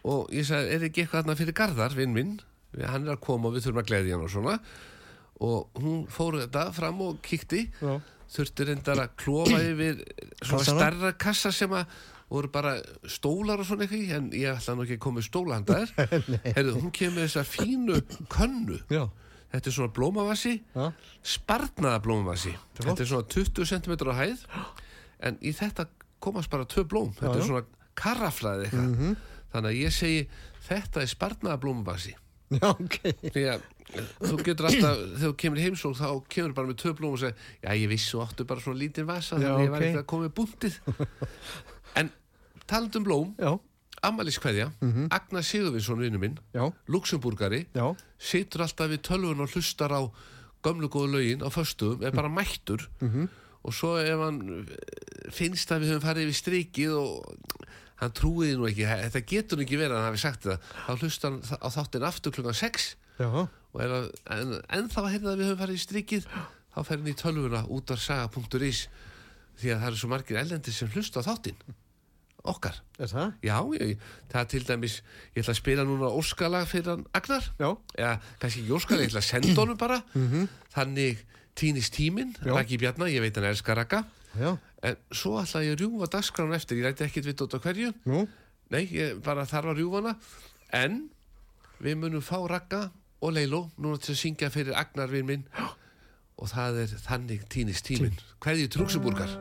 Og 0.07 0.29
ég 0.31 0.45
sagði, 0.47 0.75
er 0.77 0.85
ekki 0.87 1.03
eitthvað 1.03 1.23
þarna 1.25 1.35
fyrir 1.39 1.57
Garðar, 1.59 1.95
vinn 1.97 2.13
minn? 2.15 2.37
Hann 2.79 3.07
er 3.07 3.15
að 3.17 3.23
koma 3.25 3.49
og 3.49 3.57
við 3.57 3.65
þurfum 3.67 3.81
að 3.83 3.89
gleðja 3.91 4.15
hann 4.15 4.23
og 4.27 4.31
svona. 4.31 4.53
Og 5.43 5.81
hún 5.81 6.05
fór 6.11 6.37
þetta 6.43 6.67
fram 6.75 7.01
og 7.05 7.19
kíkti. 7.25 7.65
Já. 7.81 7.97
þurfti 8.29 8.65
reyndar 8.69 8.99
að 9.01 9.13
klofa 9.17 9.59
yfir 9.71 10.01
svona 10.43 10.59
Kassana? 10.61 10.79
stærra 10.79 11.11
kassa 11.17 11.51
sem 11.55 11.71
að 11.73 11.93
voru 12.29 12.51
bara 12.53 12.75
stólar 13.09 13.57
og 13.63 13.65
svona 13.65 13.87
eitthvað 13.87 14.11
en 14.19 14.27
ég 14.37 14.51
ætla 14.53 14.75
nú 14.77 14.83
ekki 14.85 14.99
að 14.99 15.01
koma 15.07 15.17
með 15.17 15.25
stóla 15.31 15.55
handa 15.57 15.79
þér 15.79 16.27
Herðu, 16.59 16.75
hún 16.77 16.91
kemur 16.93 17.23
þessa 17.25 17.41
fínu 17.49 17.95
könnu. 18.29 18.77
Já. 18.93 19.07
Þetta 19.53 19.71
er 19.71 19.75
svona 19.75 19.93
blómavassi 19.95 20.53
sparnaða 21.35 22.01
blómavassi 22.05 22.53
þetta 22.79 23.01
er 23.05 23.09
svona 23.09 23.27
20 23.35 23.69
cm 23.73 23.97
á 24.09 24.15
hæð 24.21 24.45
en 25.29 25.39
í 25.41 25.51
þetta 25.55 25.87
komast 26.19 26.51
bara 26.51 26.65
tvö 26.67 26.83
blóm. 26.87 27.11
Þetta 27.15 27.31
Já, 27.31 27.39
er 27.39 27.47
svona 27.47 27.91
karraflaði 27.99 28.65
eitthvað. 28.67 29.19
Þannig 29.53 29.69
að 29.69 29.77
ég 29.79 29.93
segi 29.95 30.21
þetta 30.67 31.03
er 31.03 31.11
sparnaða 31.11 31.59
blómavassi 31.63 32.15
Já, 32.49 32.65
ok. 32.73 32.97
því 33.29 33.43
að 33.53 33.65
þú 34.19 34.37
getur 34.45 34.67
alltaf 34.69 34.97
þegar 34.99 35.21
þú 35.23 35.31
kemur 35.43 35.59
í 35.59 35.63
heimsók 35.67 35.95
þá 35.97 36.07
kemur 36.33 36.53
bara 36.57 36.69
með 36.69 36.77
tvö 36.83 36.91
blóm 36.97 37.15
og 37.15 37.21
segir 37.21 37.47
já 37.63 37.71
ég 37.77 37.89
vissi 37.89 38.17
og 38.17 38.23
áttu 38.25 38.45
bara 38.49 38.61
svona 38.63 38.79
lítinn 38.81 39.07
vasa 39.09 39.35
þannig 39.37 39.49
að 39.53 39.63
ég 39.63 39.73
var 39.73 39.85
ekki 39.87 40.01
að 40.01 40.07
koma 40.11 40.25
með 40.27 40.33
búntið 40.39 40.77
en 42.01 42.11
talandum 42.69 43.05
blóm 43.07 43.31
Já. 43.37 43.51
Ammæliskveðja, 44.03 44.69
Agnar 45.11 45.43
Sigurvinsson 45.43 45.99
vinnu 45.99 46.19
minn. 46.21 46.37
Luxemburgari 46.87 47.65
situr 48.17 48.61
alltaf 48.65 48.89
við 48.91 49.01
tölvun 49.07 49.41
og 49.43 49.49
hlustar 49.53 49.91
á 49.91 50.01
gömlu 50.63 50.89
góðu 50.91 51.13
lögin 51.17 51.43
á 51.43 51.49
föstuðum, 51.51 52.03
er 52.03 52.11
bara 52.11 52.29
mættur. 52.29 52.87
Og 53.63 53.73
svo 53.75 53.97
ef 53.99 54.19
hann 54.19 54.39
eh, 54.69 55.31
finnst 55.35 55.71
að 55.71 55.83
við 55.83 55.89
höfum 55.93 56.05
farið 56.07 56.29
yfir 56.29 56.37
strikið 56.39 56.93
og 56.95 57.65
hann 57.99 58.13
trúiði 58.15 58.55
nú 58.55 58.67
ekki 58.69 58.85
þetta 58.87 59.21
getur 59.27 59.57
nú 59.59 59.65
ekki 59.65 59.75
verið 59.79 59.95
að 59.97 59.99
hann 59.99 60.07
hafi 60.13 60.21
sagt 60.23 60.45
það 60.47 60.69
þá 60.85 61.03
hlustar 61.03 61.31
hann 61.33 61.41
á 61.59 61.67
þáttin 61.75 62.05
aftur 62.07 62.31
klukkan 62.31 62.55
6 62.55 62.85
Já. 63.19 63.27
og 63.27 63.81
ef 63.83 63.91
að, 63.97 64.05
en, 64.37 64.53
en 64.77 64.87
þá 64.87 64.99
að 65.03 65.09
heyrða 65.11 65.33
að 65.33 65.41
við 65.41 65.49
höfum 65.49 65.59
farið 65.59 65.75
í 65.75 65.83
strikið 65.83 66.29
þá 66.71 66.79
fer 66.87 66.95
hann 67.01 67.11
í 67.11 67.15
tölvuna 67.19 67.61
út 67.67 67.91
af 67.91 67.99
saga.is 67.99 68.85
því 69.59 69.73
að 69.73 69.81
það 69.83 69.87
eru 69.89 69.99
svo 69.99 70.09
margir 70.13 70.39
ellendir 70.39 70.73
sem 70.79 70.91
hlusta 70.95 71.19
á 71.19 71.27
þáttin 71.27 71.59
okkar 72.51 72.81
Er 72.99 73.07
það? 73.07 73.35
Já, 73.47 73.55
ég, 73.79 74.07
það 74.27 74.41
er 74.41 74.47
til 74.51 74.65
dæmis, 74.67 74.95
ég 75.31 75.43
ætla 75.43 75.53
að 75.53 75.59
spila 75.61 75.83
núna 75.87 76.09
óskalag 76.11 76.65
fyrir 76.67 76.89
hann 76.91 77.05
Agnar. 77.15 77.45
Já. 77.55 77.69
Já, 77.95 78.09
kannski 78.41 78.63
ekki 78.65 78.73
óskalag, 78.75 79.03
ég 79.05 79.11
ætla 79.13 79.21
að 79.21 79.27
senda 79.29 79.53
honum 79.61 79.77
bara. 79.79 79.99
Þannig 80.75 81.21
týnist 81.59 81.95
tíminn, 81.95 82.33
Já. 82.43 82.51
Raki 82.57 82.79
Bjarnar, 82.81 83.11
ég 83.13 83.23
veit 83.23 83.39
hann 83.39 83.47
elskar 83.47 83.79
Raka. 83.79 84.01
Já. 84.35 84.51
En 84.83 84.99
svo 85.15 85.37
ætla 85.39 85.63
ég 85.63 85.77
að 85.77 85.85
rjúfa 85.85 86.09
dagskránu 86.17 86.57
eftir, 86.57 86.81
ég 86.81 86.89
rætti 86.89 87.07
ekkit 87.07 87.29
við 87.29 87.45
á 87.47 87.57
hverju. 87.63 87.93
Nú. 88.11 88.25
Nei, 88.75 88.83
ég 88.91 89.21
bara 89.23 89.47
þarf 89.47 89.71
að 89.71 89.79
rjúfa 89.79 90.01
hana. 90.03 90.15
En 90.75 90.99
við 91.79 92.01
munum 92.03 92.25
fá 92.25 92.35
Raka 92.51 92.89
og 93.23 93.31
Leilo 93.35 93.69
núna 93.79 94.01
til 94.03 94.11
að 94.11 94.19
syngja 94.25 94.51
fyrir 94.51 94.75
Agnar 94.75 95.11
vinn 95.11 95.29
minn. 95.31 95.47
Og 96.39 96.51
það 96.51 96.83
er 96.83 96.99
þannig 97.07 97.47
týnist 97.51 97.87
tíminn. 97.87 98.19
Hverju 98.43 98.67
trúksuburgar? 98.75 99.39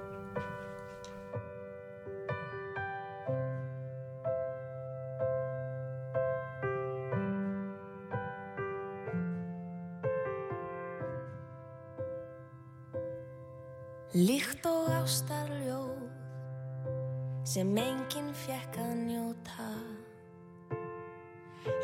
Sem 17.48 17.70
enginn 17.80 18.28
fekk 18.37 18.74
að 18.82 18.90
njóta. 19.06 19.66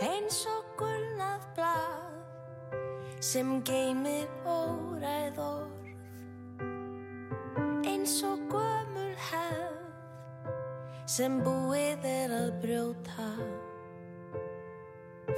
Eins 0.04 0.42
og 0.50 0.66
gulnað 0.76 1.46
blað 1.56 3.14
sem 3.24 3.54
geymir 3.64 4.28
óræð 4.44 5.38
orð. 5.40 5.86
Eins 7.88 8.18
og 8.28 8.42
gömul 8.52 9.14
hefð 9.30 11.08
sem 11.14 11.38
búið 11.46 12.04
er 12.10 12.34
að 12.42 12.50
brjóta. 12.66 13.30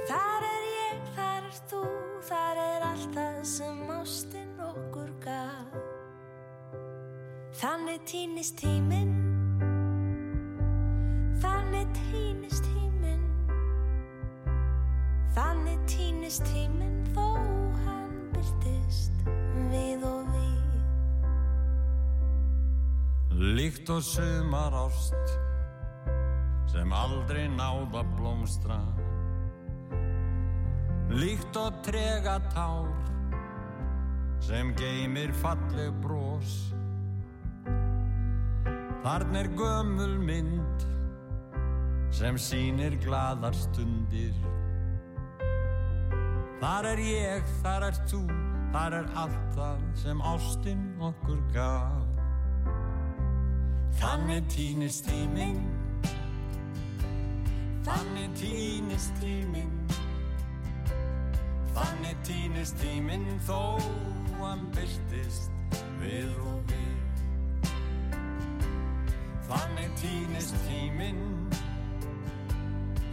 Þar 0.09 0.47
er 0.49 0.67
ég, 0.73 1.07
þar 1.15 1.47
er 1.53 1.61
þú, 1.71 1.85
þar 2.27 2.61
er 2.65 2.89
allt 2.89 3.15
það 3.15 3.39
sem 3.53 3.79
ástin 3.95 4.59
okkur 4.73 5.15
gaf. 5.23 5.79
Þannig 7.63 8.03
týnist 8.11 8.59
tíminn 8.59 9.26
týnist 11.97 12.63
tíminn. 12.65 13.25
Þannig 15.35 15.81
týnist 15.91 16.45
tíminn 16.51 17.01
þó 17.15 17.27
hann 17.85 18.15
byrtist 18.35 19.25
við 19.71 20.05
og 20.07 20.29
við. 20.35 20.77
Líkt 23.57 23.89
og 23.93 24.01
sumar 24.05 24.73
ást 24.85 25.35
sem 26.71 26.93
aldrei 26.93 27.45
náða 27.53 28.05
blómstra. 28.15 28.79
Líkt 31.17 31.55
og 31.57 31.83
trega 31.85 32.39
tár 32.51 32.91
sem 34.43 34.73
geymir 34.77 35.31
falleg 35.41 35.95
brós 36.03 36.67
Þarna 39.07 39.39
er 39.39 39.47
gömul 39.55 40.17
mynd 40.19 40.81
sem 42.11 42.37
sýnir 42.37 42.97
gladar 43.03 43.55
stundir. 43.55 44.33
Þar 46.61 46.87
er 46.93 47.01
ég, 47.03 47.49
þar 47.61 47.87
er 47.91 47.97
þú, 48.09 48.21
þar 48.73 48.95
er 48.99 49.09
allt 49.21 49.49
það 49.55 49.83
sem 50.01 50.21
ástin 50.25 50.85
okkur 51.09 51.41
gaf. 51.53 52.17
Þannig 53.97 54.47
týnist 54.53 55.05
tíminn. 55.09 55.61
Þannig 57.85 58.33
týnist 58.41 59.13
tíminn. 59.21 59.73
Þannig 61.77 62.21
týnist 62.25 62.77
tíminn 62.81 63.27
þó 63.45 63.77
hann 64.41 64.65
byrtist 64.73 65.81
við 66.01 66.33
og 66.41 66.71
við. 66.71 67.71
Þannig 69.47 69.97
týnist 70.01 70.57
tíminn 70.67 71.23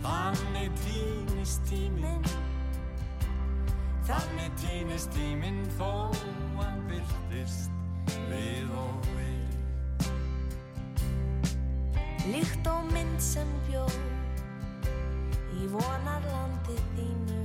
Þannig 0.04 0.68
týnist 0.82 1.62
tíminn. 1.64 2.26
Þannig 4.04 4.52
týnist 4.60 5.08
tíminn 5.16 5.62
þó 5.78 6.12
hann 6.58 6.82
byrtist 6.90 7.72
við 8.28 8.68
og 8.76 9.08
við. 9.14 10.04
Líkt 12.34 12.68
og 12.68 12.84
mynd 12.92 13.16
sem 13.24 13.48
bjó 13.70 13.86
í 15.56 15.70
vonarlandi 15.72 16.76
þínu. 16.98 17.40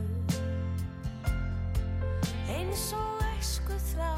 Eins 2.57 2.89
og 2.99 3.23
æsku 3.37 3.79
þrá 3.93 4.11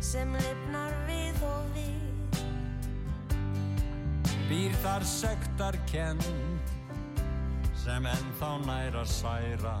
sem 0.00 0.32
lifnar 0.40 0.96
við 1.12 1.44
og 1.52 1.68
við. 1.76 2.42
Býr 4.48 4.80
þar 4.80 5.04
sektar 5.04 5.76
kend 5.92 6.77
sem 7.88 8.04
ennþá 8.04 8.48
nær 8.66 8.96
að 9.00 9.06
særa 9.08 9.76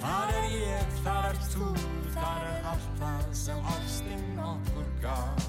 Þar 0.00 0.30
er 0.40 0.46
ég, 0.50 0.94
þar 1.04 1.28
er 1.28 1.36
þú, 1.52 1.66
þar 2.14 2.46
er 2.48 2.64
allt 2.70 2.88
það 2.98 3.26
sem 3.38 3.60
ástin 3.70 4.40
okkur 4.42 4.88
gaf. 5.02 5.44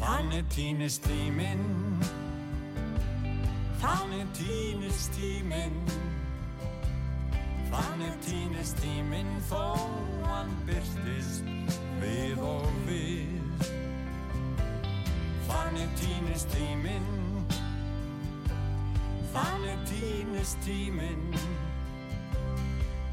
Þannig 0.00 0.50
týnist 0.52 1.06
tíminn, 1.06 1.64
þannig 3.80 4.34
týnist 4.40 5.14
tíminn, 5.16 5.80
þannig 7.70 8.20
týnist 8.26 8.82
tíminn 8.82 9.32
þó 9.48 9.64
hann 10.26 10.52
byrtist 10.68 11.48
við 12.02 12.44
og 12.50 12.68
við. 12.90 13.64
Þannig 15.46 15.98
týnist 16.02 16.50
tíminn, 16.58 17.29
þannig 19.34 19.82
týnist 19.88 20.58
tíminn, 20.64 21.34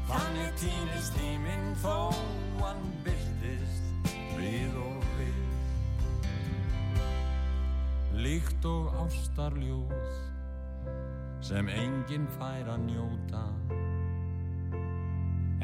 þannig 0.08 0.52
týnist 0.60 1.14
tíminn 1.18 1.70
þó 1.82 2.10
hann 2.58 2.84
byrtist 3.06 4.12
við 4.38 4.78
og 4.82 5.06
við. 5.18 5.40
Líkt 8.18 8.66
og 8.66 8.90
ástarljóð 9.04 9.94
sem 11.48 11.70
enginn 11.70 12.26
fær 12.38 12.74
að 12.74 12.86
njóta. 12.88 13.44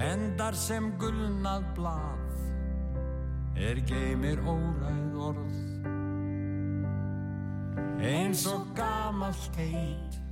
Endar 0.04 0.56
sem 0.58 0.92
gulnað 0.98 1.66
blað 1.76 2.34
er 3.54 3.78
geymir 3.86 4.42
óræð 4.42 5.18
orð. 5.28 5.62
Eins 8.04 8.42
og 8.50 8.66
gamalt 8.76 9.56
heit 9.56 10.23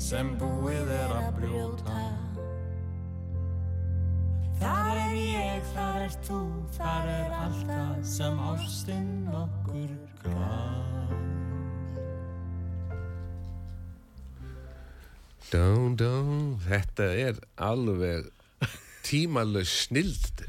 sem 0.00 0.30
búið 0.40 0.88
er 0.94 1.10
að 1.12 1.26
brjóta. 1.36 1.96
Þar 4.60 5.00
er 5.00 5.16
ég, 5.16 5.66
þar 5.74 6.04
er 6.06 6.14
þú, 6.24 6.38
þar 6.76 7.10
er 7.12 7.34
allt 7.36 7.66
það 7.68 7.98
sem 8.08 8.40
ástinn 8.48 9.10
okkur 9.42 9.90
gaf. 10.22 11.12
Dán, 15.50 15.96
dán, 15.98 16.32
þetta 16.64 17.10
er 17.26 17.42
alveg 17.58 18.30
tímalös 19.04 19.72
snild 19.84 20.46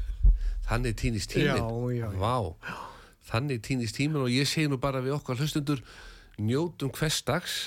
þannig 0.68 0.96
týnist 1.02 1.32
tíminn. 1.34 1.60
Já, 1.60 2.06
já. 2.06 2.08
Vá, 2.16 2.80
þannig 3.28 3.60
týnist 3.66 4.00
tíminn 4.00 4.24
og 4.24 4.32
ég 4.32 4.48
segi 4.48 4.70
nú 4.72 4.80
bara 4.80 5.04
við 5.04 5.18
okkar 5.18 5.40
hlustundur 5.42 5.84
njótum 6.40 6.92
hvers 6.96 7.20
dags 7.26 7.60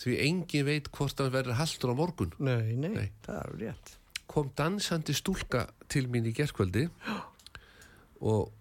því 0.00 0.16
engin 0.26 0.64
veit 0.66 0.88
hvort 0.96 1.18
hann 1.20 1.32
verður 1.32 1.58
haldur 1.60 1.92
á 1.92 1.94
morgun 1.96 2.32
Nei, 2.38 2.74
nei, 2.76 2.88
Nei. 2.94 3.10
það 3.26 3.40
er 3.42 3.50
rétt. 3.60 3.96
kom 4.26 4.50
dansandi 4.56 5.12
stúlka 5.14 5.66
til 5.88 6.06
mín 6.08 6.26
í 6.26 6.32
gerkvöldi 6.32 6.88
og 8.20 8.52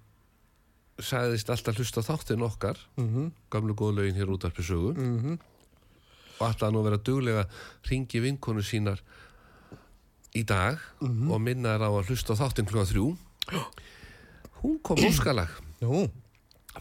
sagðist 1.00 1.50
alltaf 1.54 1.78
hlusta 1.80 2.02
á 2.04 2.08
þáttin 2.10 2.44
okkar 2.44 2.78
Mhm. 2.98 3.32
gamlu 3.52 3.74
góðlaugin 3.76 4.16
hér 4.18 4.30
út 4.34 4.44
af 4.46 4.54
sögu 4.58 4.94
-hmm. 4.96 5.40
og 6.40 6.48
alltaf 6.48 6.72
nú 6.74 6.84
vera 6.84 6.98
duglega 6.98 7.46
ringi 7.90 8.20
vinkonu 8.20 8.62
sínar 8.62 9.00
í 10.36 10.44
dag 10.46 10.78
Mhm. 11.02 11.32
og 11.32 11.42
minna 11.42 11.78
þær 11.78 11.82
á 11.88 11.90
að 11.90 12.06
hlusta 12.08 12.34
á 12.34 12.40
þáttin 12.42 12.66
klukka 12.68 12.92
þrjú 12.94 13.18
hún 14.62 14.80
kom 14.84 14.98
óskalag 14.98 15.50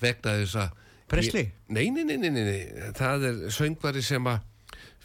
vegna 0.00 0.32
þess 0.42 0.54
að 0.56 0.70
Presley? 1.08 1.48
Ég- 1.48 1.52
Nei, 1.74 1.90
nei, 1.90 2.04
nei, 2.04 2.16
nei, 2.18 2.30
nei, 2.30 2.92
það 2.96 3.24
er 3.30 3.40
söngvari 3.54 4.02
sem 4.04 4.24
að 4.28 4.40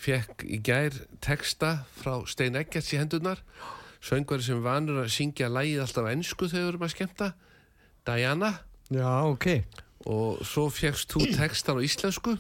fekk 0.04 0.44
í 0.50 0.58
gær 0.64 0.96
texta 1.24 1.86
frá 2.02 2.18
Stein 2.28 2.56
Eggerts 2.60 2.92
í 2.94 3.00
hendunar 3.00 3.40
söngvari 4.04 4.44
sem 4.44 4.60
vanur 4.64 5.04
að 5.06 5.12
syngja 5.16 5.48
lægið 5.52 5.84
alltaf 5.86 6.08
á 6.08 6.12
ensku 6.12 6.50
þegar 6.52 6.66
við 6.66 6.72
erum 6.74 6.86
að 6.88 6.94
skemmta. 6.96 7.30
Diana. 8.06 8.50
Já, 8.92 9.12
ok. 9.32 9.48
og 10.06 10.42
svo 10.44 10.66
fekkst 10.68 11.14
þú 11.16 11.30
textan 11.38 11.80
á 11.80 11.82
íslensku. 11.88 12.34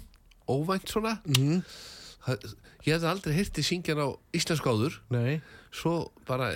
Óvænt 0.51 0.91
svona. 0.91 1.13
Mm. 1.23 1.61
ég 2.83 2.97
hefði 2.97 3.07
aldrei 3.07 3.33
heyrti 3.37 3.63
syngjan 3.63 4.01
á 4.03 4.07
íslensku 4.35 4.67
áður. 4.67 4.97
Nei, 5.15 5.39
svo 5.71 6.11
bara 6.27 6.49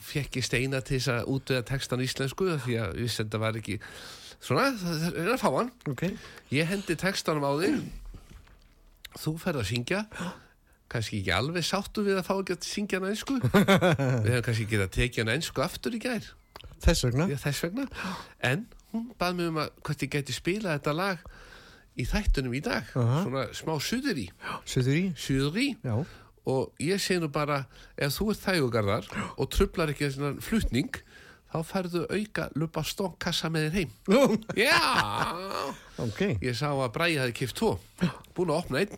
fekk 0.00 0.40
ég 0.40 0.46
steina 0.48 0.80
til 0.80 0.96
þess 0.96 1.12
að 1.12 1.28
útvega 1.34 1.66
textan 1.68 2.00
á 2.00 2.04
íslensku 2.08 2.48
því 2.64 2.78
að 2.80 2.96
að 3.04 3.12
þetta 3.18 3.40
var 3.44 3.60
ekki 3.60 3.76
svona, 4.42 4.70
það 4.80 5.18
er 5.22 5.30
að 5.34 5.42
fá 5.42 5.50
hann. 5.54 5.70
Ok. 5.90 6.06
ég 6.54 6.70
hendi 6.70 6.96
textanum 7.00 7.46
á 7.46 7.52
þig. 7.60 7.82
Þú 9.20 9.34
ferð 9.42 9.62
að 9.62 9.68
syngja. 9.70 10.00
Kannski 10.90 11.20
ekki 11.22 11.34
alveg 11.34 11.66
sáttu 11.66 12.04
við 12.06 12.20
að 12.20 12.26
fá 12.28 12.34
ekki 12.36 12.56
að 12.56 12.66
syngja 12.68 13.00
hann 13.00 13.10
einsku 13.10 13.38
við 14.24 14.32
hefum 14.32 14.44
kannski 14.48 14.66
ekki 14.66 14.80
að 14.82 14.92
tekið 14.98 15.22
hann 15.24 15.34
einsku 15.36 15.64
aftur 15.64 15.96
í 15.96 16.02
gær. 16.02 16.28
Þess 16.84 17.06
vegna? 17.08 17.28
Já, 17.30 17.38
þess 17.46 17.64
vegna. 17.64 17.86
En 18.44 18.66
hún 18.92 19.08
bað 19.18 19.38
mig 19.38 19.50
um 19.52 19.62
að 19.64 19.72
hvort 19.80 20.04
ég 20.06 20.12
geti 20.12 20.36
spilað 20.36 20.78
þetta 20.78 20.98
lag 20.98 21.24
í 21.94 22.04
þættunum 22.10 22.58
í 22.58 22.60
dag. 22.64 22.90
Aha. 22.98 23.22
svona 23.24 23.46
smá 23.56 23.74
suður 23.82 24.20
í. 24.24 24.28
Suður 24.66 25.00
í? 25.00 25.08
og 26.50 26.74
ég 26.82 27.00
segi 27.00 27.22
nú 27.22 27.30
bara 27.32 27.62
ef 27.96 28.12
þú 28.18 28.30
ert 28.34 28.42
þægugarðar 28.44 29.06
og 29.40 29.50
trublar 29.52 29.92
ekki 29.94 30.10
svona 30.12 30.34
flutning 30.44 30.98
þá 31.54 31.58
færðu 31.68 32.00
auka 32.10 32.48
lupa 32.58 32.82
stónkassa 32.82 33.50
með 33.54 33.68
þér 33.68 33.76
heim. 33.78 33.90
Já. 34.58 34.78
Ok. 36.02 36.22
ég 36.42 36.56
sá 36.58 36.72
að 36.74 36.88
Bræði 36.96 37.20
hafi 37.22 37.36
kipt 37.38 37.54
tvo. 37.60 37.76
Búin 38.34 38.50
að 38.50 38.58
opna 38.64 38.80
einn. 38.82 38.96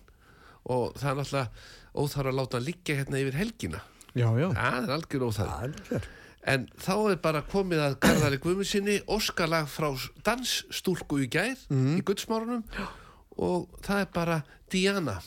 Og 0.73 0.97
það 0.97 1.11
er 1.11 1.19
náttúrulega 1.21 1.67
óþar 1.97 2.31
að 2.31 2.39
láta 2.41 2.57
hann 2.59 2.67
liggja 2.67 2.97
hérna 3.03 3.21
yfir 3.21 3.37
helgina. 3.43 3.83
Já, 4.17 4.31
já. 4.41 4.49
það 4.57 4.79
er 4.81 4.93
algjör 4.95 5.25
óþar 5.29 5.51
Algjör. 5.53 6.05
en 6.49 6.63
þá 6.81 6.93
er 7.13 7.19
bara 7.21 7.43
komið 7.53 7.83
að 7.85 7.97
Garðari 8.01 8.39
Guðmundsinni 8.41 8.95
óskalag 9.13 9.69
frá 9.69 9.91
dansstúlku 10.25 11.19
í 11.21 11.29
gær 11.29 11.61
í 11.69 12.01
Guðsmárunum 12.01 12.63
og 13.37 13.67
það 13.85 14.01
er 14.01 14.09
bara 14.17 14.39
Diana 14.73 15.19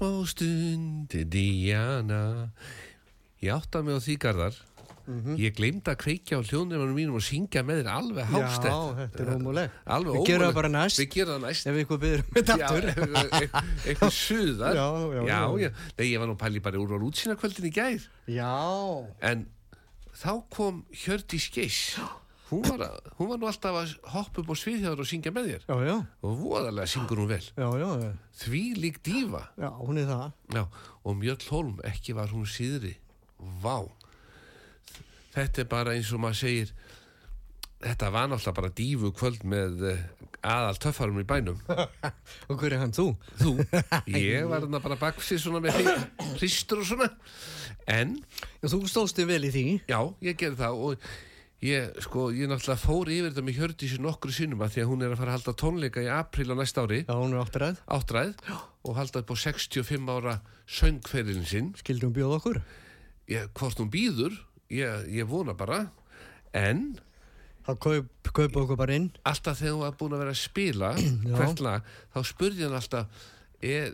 smá 0.00 0.26
stund 0.26 1.12
Diana 1.30 2.50
Ég 3.40 3.52
átta 3.52 3.82
mig 3.84 3.96
á 3.96 4.00
því 4.00 4.16
garðar 4.22 4.56
Ég 5.40 5.56
gleymd 5.56 5.88
að 5.90 5.96
kveikja 6.04 6.38
á 6.38 6.40
hljóðnefnum 6.46 6.92
mínum 6.94 7.16
og 7.18 7.24
syngja 7.24 7.64
með 7.66 7.80
þér 7.80 7.88
alveg 7.96 8.28
hástett 8.30 8.70
Já, 8.70 8.76
þetta 9.00 9.24
er. 9.24 9.72
Alveg 9.90 10.14
Við 10.14 10.26
gerum 10.28 10.44
það 10.44 10.54
bara 10.60 10.70
næst. 10.70 11.00
Við 11.00 11.08
gerum 11.16 11.32
það 11.34 11.46
næst 11.48 11.66
Ef 11.72 11.78
ykkur 11.82 12.00
byrður 12.04 12.22
með 12.36 12.52
Já, 12.52 12.54
aftur. 12.68 12.86
eitthvað- 12.92 13.72
eitthvað 13.90 14.12
suðar 14.20 14.78
Já, 14.78 14.86
já, 15.00 15.24
já, 15.26 15.40
já. 15.64 15.70
Nei, 15.98 16.06
ég 16.12 16.22
var 16.22 16.30
nú 16.30 16.36
pæli 16.38 16.62
bara 16.62 16.78
úr 16.78 16.94
á 16.94 16.98
útsýnakvöldin 17.10 17.66
í 17.66 17.72
gær 17.74 18.06
Já. 18.30 18.54
En 19.32 19.46
þá 20.14 20.30
kom 20.52 20.84
Hjördís 20.94 21.50
Geiss 21.50 21.98
hún 22.50 22.62
var, 22.66 22.82
að, 22.86 23.10
hún 23.18 23.30
var 23.30 23.40
nú 23.40 23.48
alltaf 23.50 23.78
að 23.80 23.94
hoppa 24.14 24.42
upp 24.42 24.50
á 24.52 24.56
sviðhjáður 24.60 25.02
og 25.04 25.08
syngja 25.10 25.32
með 25.34 25.48
þér. 25.52 25.64
Já, 25.70 25.76
já. 25.90 25.96
og 26.26 26.36
voðalega 26.42 26.90
syngur 26.90 27.22
hún 27.22 27.30
vel. 27.30 27.42
Já, 27.54 28.12
því 28.44 28.62
lík 28.80 29.00
dífa 29.06 29.42
Já, 29.60 29.68
hún 29.80 30.00
er 30.02 30.08
það. 30.10 30.26
Já, 30.56 30.64
og 31.04 31.18
Mjöll 31.20 31.48
Holm, 31.50 31.76
ekki 31.86 32.16
var 32.18 32.32
hún 32.34 32.46
síðri. 32.50 32.96
Vá. 33.62 33.76
Þetta 35.34 35.62
er 35.62 35.68
bara 35.70 35.94
eins 35.94 36.10
og 36.12 36.20
maður 36.24 36.40
segir 36.42 36.72
Þetta 37.80 38.10
var 38.12 38.26
náttúrulega 38.28 38.56
bara 38.58 38.70
dífu 38.76 39.08
kvöld 39.16 39.44
með 39.48 39.84
eh, 39.88 40.00
aðal 40.44 40.76
töffarum 40.84 41.20
í 41.22 41.24
bænum. 41.24 41.62
Og 42.52 42.58
hver 42.60 42.74
er 42.76 42.82
hann 42.82 42.92
þú? 42.92 43.06
Þú, 43.40 43.54
ég 44.20 44.44
var 44.50 44.66
þarna 44.66 44.82
bara 44.84 44.98
baksið 45.00 45.40
svona 45.40 45.62
með 45.64 45.78
hri- 45.78 46.34
hristur 46.34 46.82
og 46.82 46.90
svona. 46.90 47.08
En, 47.88 48.18
Já, 48.60 48.68
þú 48.74 48.82
stóðst 48.84 49.16
þig 49.16 49.30
vel 49.32 49.48
í 49.48 49.52
því. 49.54 49.64
já, 49.88 50.00
ég 50.28 50.36
gerði 50.42 50.60
það 50.60 50.82
og 50.90 51.08
ég, 51.62 51.90
sko, 52.04 52.28
ég 52.32 52.48
náttúrulega 52.48 52.80
fór 52.80 53.10
yfir 53.12 53.28
þetta 53.30 53.44
með 53.44 53.58
Hjördísi 53.60 53.98
nokkru 54.00 54.32
sinnum 54.32 54.62
að 54.64 54.72
því 54.76 54.82
að 54.84 54.88
hún 54.92 55.02
er 55.04 55.12
að 55.14 55.18
fara 55.20 55.32
að 55.32 55.36
halda 55.38 55.54
tónleika 55.60 56.04
í 56.04 56.08
apríl 56.14 56.48
á 56.48 56.56
næsta 56.56 56.84
ári 56.86 57.00
Já, 57.04 57.14
hún 57.18 57.34
er 57.36 57.42
áttræð. 57.44 57.82
áttræð 57.98 58.32
og 58.88 58.96
halda 58.96 59.20
upp 59.24 59.32
á 59.34 59.36
65 59.44 60.08
ára 60.14 60.34
söngferðin 60.70 61.44
sinn 61.48 61.68
Skildum 61.82 62.14
bjóða 62.16 62.38
okkur. 62.40 62.60
ég, 63.28 63.50
hvort 63.58 63.78
hún 63.82 63.90
býður 63.92 64.38
ég, 64.72 65.04
ég 65.20 65.28
vona 65.28 65.52
bara 65.54 65.82
en 66.56 66.98
Það 67.68 67.76
kaup, 67.84 68.30
kaupa 68.34 68.62
okkur 68.64 68.78
bara 68.80 68.94
inn. 68.96 69.10
alltaf 69.28 69.58
þegar 69.60 69.74
hún 69.76 69.82
var 69.84 69.96
búin 70.00 70.14
að 70.16 70.22
vera 70.24 70.32
að 70.32 70.40
spila 70.40 70.88
hvert 71.36 71.60
lag, 71.60 71.84
þá 72.14 72.18
spurði 72.24 72.64
hann 72.64 72.78
alltaf 72.78 73.26
er, 73.60 73.92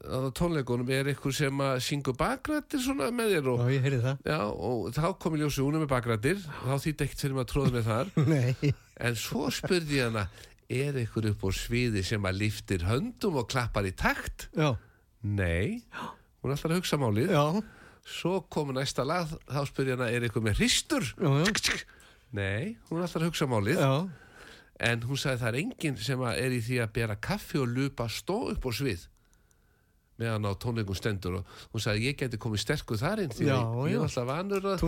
á 0.00 0.32
tónleikunum 0.32 0.88
er 0.94 1.10
eitthvað 1.12 1.34
sem 1.36 1.60
að 1.64 1.80
syngu 1.84 2.12
bakrættir 2.16 2.80
svona 2.80 3.10
með 3.12 3.34
þér 3.34 3.48
og, 3.52 3.64
Já, 3.68 4.12
já, 4.32 4.38
og 4.48 4.86
þá 4.96 5.06
kom 5.20 5.36
í 5.36 5.40
ljósi 5.42 5.64
hún 5.64 5.76
er 5.76 5.82
með 5.84 5.90
bakrættir 5.92 6.38
þá 6.44 6.72
þýtti 6.84 7.06
ekkert 7.06 7.24
fyrir 7.24 7.36
maður 7.36 7.44
að 7.44 7.50
tróða 7.52 7.74
með 7.76 7.90
þar. 7.90 8.14
En 9.10 9.14
svo 9.16 9.46
spurði 9.48 9.96
ég 9.96 10.10
hana 10.10 10.26
er 10.70 10.96
eitthvað 11.00 11.30
upp 11.30 11.44
á 11.44 11.50
sviði 11.56 12.02
sem 12.04 12.26
að 12.28 12.40
liftir 12.42 12.82
höndum 12.84 13.38
og 13.40 13.46
klappar 13.48 13.88
í 13.88 13.92
takt? 13.96 14.48
Já. 14.52 14.74
nei, 15.24 15.80
hún 16.40 16.50
er 16.50 16.56
alltaf 16.56 16.68
að 16.68 16.76
hugsa 16.78 16.98
málið. 17.00 17.32
Já. 17.32 17.62
svo 18.10 18.40
kom 18.52 18.72
næsta 18.76 19.04
lag 19.08 19.28
þá 19.48 19.60
spurði 19.68 19.96
hana 19.96 20.10
er 20.12 20.26
eitthvað 20.26 20.46
með 20.50 20.60
hristur. 20.60 21.08
Nei, 22.36 22.76
hún 22.88 23.00
er 23.00 23.06
alltaf 23.06 23.22
að 23.22 23.28
hugsa 23.30 23.48
málið. 23.50 23.80
Já. 23.80 23.94
en 24.90 25.02
hún 25.04 25.18
sagði 25.20 25.42
það 25.42 25.48
er 25.50 25.60
enginn 25.60 25.96
sem 26.00 26.22
að 26.24 26.38
er 26.44 26.54
í 26.56 26.60
því 26.64 26.76
að 26.84 26.92
bera 27.00 27.16
kaffi 27.20 27.58
og 27.60 27.72
lupa 27.72 28.06
stó 28.08 28.38
upp 28.52 28.64
á 28.64 28.70
svið 28.72 29.02
meðan 30.20 30.46
á 30.46 30.52
tónleikum 30.60 30.96
stendur 30.98 31.38
og 31.40 31.52
hún 31.72 31.82
sagði 31.84 32.06
ég 32.10 32.18
geti 32.20 32.38
komið 32.40 32.62
sterkur 32.64 33.00
þar 33.00 33.22
inn 33.24 33.34
því 33.34 33.46
Já, 33.48 33.58
ég 33.88 33.96
er 33.96 34.04
alltaf 34.06 34.26
vanur 34.28 34.66
að, 34.74 34.82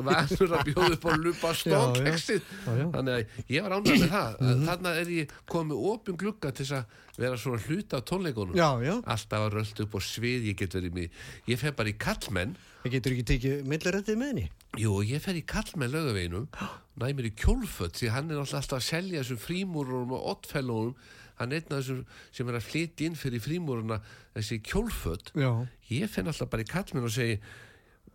vanur 0.00 0.54
að 0.56 0.70
bjóða 0.70 0.92
upp 0.96 1.06
á 1.06 1.12
lupa 1.26 1.52
já. 1.52 2.86
þannig 2.96 3.12
að 3.16 3.50
ég 3.56 3.66
var 3.66 3.76
ánægð 3.78 3.98
með 4.02 4.14
það 4.16 4.38
Mhm. 4.46 4.64
þannig 4.70 5.00
er 5.02 5.10
ég 5.16 5.34
komið 5.52 5.84
opin 5.92 6.16
glugga 6.20 6.52
til 6.56 6.64
þess 6.66 6.78
að 6.80 7.02
vera 7.16 7.36
svona 7.40 7.62
hluta 7.66 7.96
á 7.96 8.00
tónleikunum 8.08 8.56
Já, 8.56 8.68
já. 8.84 8.94
alltaf 9.04 9.44
að 9.46 9.54
rölda 9.56 9.84
upp 9.86 9.94
á 9.96 10.00
svið 10.04 10.48
ég 10.50 10.56
get 10.60 10.74
verið 10.76 10.92
mig 10.94 11.10
ég 11.48 11.58
fer 11.60 11.72
bara 11.76 11.88
í 11.92 11.96
kallmenn 11.98 12.56
Það 12.86 12.92
getur 12.92 13.14
ekki 13.16 13.24
tekið 13.26 13.62
millirættið 13.66 14.18
með 14.20 14.28
henni. 14.30 14.42
Jú, 14.78 14.90
ég 15.02 15.18
fer 15.24 15.34
í 15.34 15.40
kallmenn 15.48 15.90
lögaveginum 15.90 16.44
næmir 17.02 17.26
í 17.26 17.32
kjólfött 17.34 17.98
því 17.98 18.10
hann 18.14 18.30
er 18.30 18.38
alltaf 18.44 18.68
að 18.76 18.84
selja 18.86 19.22
þessum 19.24 19.40
frímúrurum 19.42 20.12
og 20.14 20.28
oddfellónum 20.36 20.92
hann 21.38 21.52
er 21.52 21.60
einn 21.62 21.72
af 21.76 21.82
þessum 21.82 22.04
sem 22.32 22.48
er 22.48 22.56
að 22.58 22.66
flytja 22.70 23.06
inn 23.10 23.16
fyrir 23.18 23.42
frímúruna 23.44 24.00
þessi 24.36 24.58
kjólfött 24.64 25.32
Já. 25.36 25.50
ég 25.90 26.08
fer 26.10 26.24
alltaf 26.30 26.48
bara 26.52 26.64
í 26.64 26.70
kallmenn 26.70 27.04
og 27.08 27.12
segi 27.12 27.38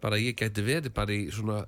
bara 0.02 0.18
ég 0.18 0.36
gæti 0.40 0.64
verið 0.66 0.94
bara 0.98 1.14
í 1.14 1.30
svona 1.34 1.60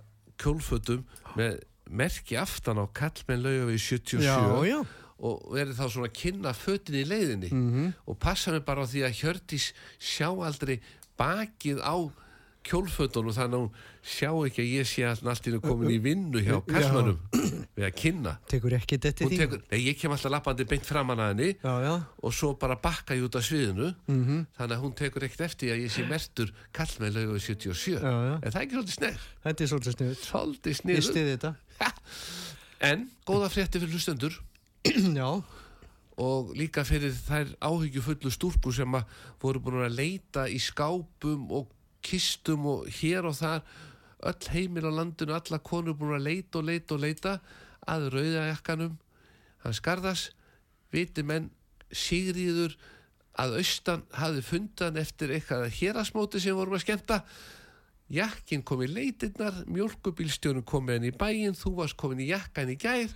kjólfötum 0.41 1.03
með 1.37 1.59
merki 1.93 2.37
aftan 2.39 2.79
á 2.81 2.85
kallmenn 2.95 3.43
lögavegi 3.45 3.81
77 3.99 4.23
Já, 4.25 4.63
já. 4.65 4.79
og 5.23 5.43
verið 5.53 5.77
þá 5.77 5.85
svona 5.93 6.09
að 6.09 6.17
kynna 6.19 6.53
fötin 6.57 6.97
í 6.99 7.05
leiðinni 7.07 7.51
Mhm. 7.53 7.93
og 8.07 8.17
passa 8.19 8.51
mig 8.51 8.65
bara 8.65 8.81
á 8.83 8.89
því 8.89 9.03
að 9.05 9.17
Hjördís 9.21 9.69
sjá 9.99 10.27
aldrei 10.33 10.79
bakið 11.19 11.79
á 11.85 11.95
kjólfötunum 12.63 13.33
þannig 13.35 13.57
að 13.57 13.63
hún 13.63 13.71
sjá 14.03 14.29
ekki 14.47 14.61
að 14.63 14.69
ég 14.73 14.87
sé 14.87 15.03
að 15.07 15.23
allt 15.31 15.47
í 15.47 15.51
einu 15.51 15.59
komin 15.63 15.91
í 15.91 15.97
vinnu 16.03 16.41
hjá 16.45 16.57
kallmannum 16.67 17.19
við 17.75 17.85
að 17.87 17.93
kynna 17.99 18.33
Tekur 18.51 18.75
ekki 18.77 18.97
þetta 19.03 19.25
Hún 19.25 19.31
því. 19.33 19.39
tekur, 19.43 19.61
nei, 19.71 19.79
ég 19.87 19.97
kem 19.99 20.11
alltaf 20.15 20.31
lappandi 20.31 20.65
beint 20.69 20.85
framan 20.87 21.19
að 21.23 21.31
henni 21.33 21.49
Já, 21.63 21.73
já. 21.83 21.93
og 22.23 22.33
svo 22.33 22.53
bara 22.59 22.75
bakka 22.79 23.15
ég 23.17 23.25
út 23.27 23.35
af 23.39 23.43
sviðinu 23.47 23.89
Mhm. 24.07 24.45
þannig 24.57 24.77
að 24.77 24.83
hún 24.83 24.95
tekur 24.95 25.23
ekkert 25.27 25.45
eftir 25.49 25.73
að 25.75 25.83
ég 25.83 25.91
sé 25.91 26.07
mertur 26.07 26.53
kallmenn 26.73 27.13
lögu 27.13 27.39
77 27.39 27.99
Já, 27.99 28.39
en 28.39 28.51
það 28.51 28.55
er 28.55 28.65
ekki 28.65 28.77
svolítið 28.79 28.97
snegg 28.99 29.19
Þetta 29.43 29.63
er 29.63 29.67
svolítið 29.73 29.97
sniðut. 30.79 31.03
svolítið 31.03 31.31
þetta. 31.33 31.55
en 32.83 33.09
góða 33.27 33.49
frétti 33.51 33.79
fyrir 33.79 33.93
hlustendur 33.95 34.39
Já. 35.19 35.29
og 36.19 36.51
líka 36.59 36.83
fyrir 36.85 37.13
þær 37.25 37.53
áhyggjufullu 37.63 38.31
stúrkur 38.33 38.75
sem 38.75 38.97
að 38.99 39.07
voru 39.41 39.59
búin 39.63 39.79
að 39.87 39.95
leita 39.97 40.43
í 40.51 40.59
skápum 40.61 41.47
og 41.51 41.71
kistum 42.03 42.67
og 42.69 42.87
hér 42.99 43.27
og 43.29 43.37
þar 43.39 43.63
öll 44.23 44.49
heimil 44.53 44.87
á 44.87 44.91
landinu, 44.93 45.35
alla 45.35 45.59
konur 45.59 45.97
búin 45.99 46.17
að 46.17 46.27
leita 46.27 46.59
og 46.59 46.67
leita 46.69 46.95
og 46.95 47.03
leita 47.03 47.33
að 47.89 48.09
rauðajakkanum. 48.13 48.95
Hans 49.63 49.81
Garðas 49.83 50.29
viti 50.93 51.23
menn 51.25 51.49
Sigriður 51.93 52.75
að 53.39 53.57
austan 53.61 54.03
hafði 54.13 54.43
fundan 54.45 54.99
eftir 55.01 55.33
eitthvað 55.33 55.67
hérasmóti 55.79 56.41
sem 56.41 56.55
vorum 56.57 56.77
að 56.77 56.85
skemmta. 56.85 57.19
Jakkin 58.13 58.63
kom 58.67 58.83
í 58.85 58.89
leitirnar 58.91 59.63
mjölkubílstjónum 59.71 60.65
kom 60.67 60.85
með 60.85 60.99
henni 60.99 61.11
í 61.13 61.17
bæinn 61.17 61.57
þú 61.57 61.75
varst 61.79 61.97
komin 61.97 62.21
í 62.21 62.29
jakkan 62.29 62.69
í 62.69 62.77
gær 62.79 63.13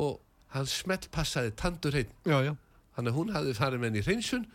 og 0.00 0.20
hann 0.54 0.68
smellpassaði 0.70 1.52
tandur 1.58 1.96
hreinn. 1.96 2.12
Já, 2.24 2.38
já. 2.46 2.54
þannig 2.96 3.12
að 3.12 3.18
hún 3.18 3.34
hafði 3.34 3.56
farið 3.58 3.82
með 3.82 3.90
henni 3.90 4.02
í 4.02 4.06
hreinsun 4.06 4.46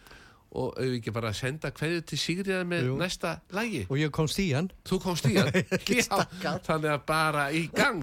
og 0.56 0.72
auðvitað 0.80 0.98
ekki 1.02 1.14
bara 1.20 1.32
að 1.34 1.40
senda 1.42 1.72
kveðið 1.76 2.06
til 2.12 2.22
Sigriðar 2.24 2.66
með 2.72 2.88
Jú. 2.90 2.96
næsta 3.04 3.36
lægi 3.58 3.84
Og 3.90 4.00
ég 4.00 4.16
komst 4.16 4.40
í 4.40 4.50
hann. 4.56 4.72
þú 4.88 5.02
komst 5.04 5.28
í 5.30 5.36
hann 5.36 5.52
Já, 6.00 6.26
þannig 6.66 6.92
að 6.96 7.06
bara 7.12 7.50
í 7.52 7.68
gang 7.76 8.02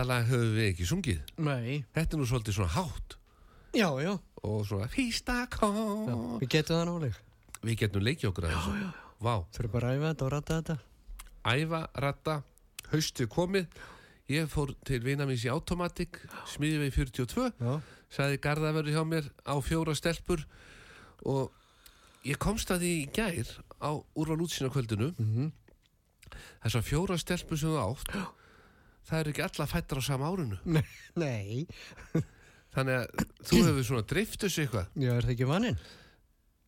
þetta 0.00 0.08
lag 0.08 0.26
höfum 0.30 0.54
við 0.56 0.66
ekki 0.72 0.86
sungið. 0.88 1.20
Nei, 1.44 1.84
Þetta 1.94 2.16
er 2.16 2.20
nú 2.22 2.26
svolítið 2.30 2.56
svona 2.56 2.72
hátt 2.74 3.16
já, 3.76 3.86
já, 4.02 4.12
og 4.42 4.64
svona 4.66 4.88
fyrsta 4.90 5.44
kom. 5.52 6.38
við 6.40 6.48
getum 6.56 6.80
það 6.80 6.88
náleg. 6.90 7.18
Við 7.62 7.76
getum 7.84 8.02
leikið 8.08 8.30
okkur 8.32 8.48
að 8.48 8.56
þessu. 8.56 8.90
Vá, 9.20 9.34
Fyrir 9.52 9.70
bara 9.74 9.90
að 9.92 9.98
æfa 10.00 10.10
þetta 10.14 10.24
og 10.26 10.32
rata 10.32 10.58
þetta. 10.60 10.76
æfa, 11.52 11.80
ratta, 12.06 12.36
haustið 12.90 13.28
komið. 13.36 13.66
Ég 14.30 14.46
fór 14.48 14.72
til 14.86 15.00
vina 15.02 15.26
míns 15.26 15.42
í 15.44 15.50
Automatic, 15.50 16.20
smiðið 16.54 16.84
við 16.86 16.92
42, 16.96 17.46
Já, 17.60 17.72
sagði 18.14 18.40
garðavörður 18.46 18.94
hjá 18.94 19.04
mér 19.10 19.26
á 19.42 19.54
fjóra 19.60 19.94
stelpur 19.98 20.44
og 21.26 21.50
ég 22.24 22.38
komst 22.38 22.70
að 22.70 22.84
því 22.84 22.92
í 23.00 23.08
gær 23.16 23.50
á 23.82 23.90
úrval 24.14 24.40
útsýna 24.46 24.70
kvöldinu. 24.72 25.12
mhm, 25.18 25.50
Þessar 26.62 26.84
fjóra 26.86 27.16
stelpur 27.18 27.58
sem 27.58 27.72
þú 27.74 27.80
átt, 27.82 28.12
það 29.08 29.20
er 29.22 29.30
ekki 29.32 29.42
alla 29.46 29.66
fættar 29.70 30.00
á 30.00 30.02
sama 30.04 30.28
árinu. 30.30 30.58
nei, 31.22 31.66
Þannig 32.70 32.94
að 33.00 33.24
þú 33.50 33.60
hefur 33.66 33.86
svona 33.88 34.06
dreift 34.06 34.44
þessu 34.44 34.62
eitthvað. 34.62 34.90
já, 35.02 35.10
er 35.16 35.24
það 35.26 35.32
ekki 35.34 35.48
vaninn? 35.50 35.78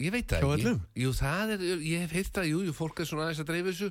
Ég 0.02 0.10
veit 0.16 0.32
það 0.32 0.46
ekki. 0.56 0.72
Jú, 0.98 1.12
það 1.14 1.52
er, 1.54 1.60
ég 1.86 2.00
hef 2.02 2.14
heilt 2.16 2.32
það, 2.34 2.48
jú, 2.50 2.62
jú, 2.66 2.72
fólk 2.74 3.02
er 3.04 3.06
svona 3.06 3.28
aðeins 3.28 3.42
að 3.44 3.50
dreifa 3.52 3.70
þessu. 3.70 3.90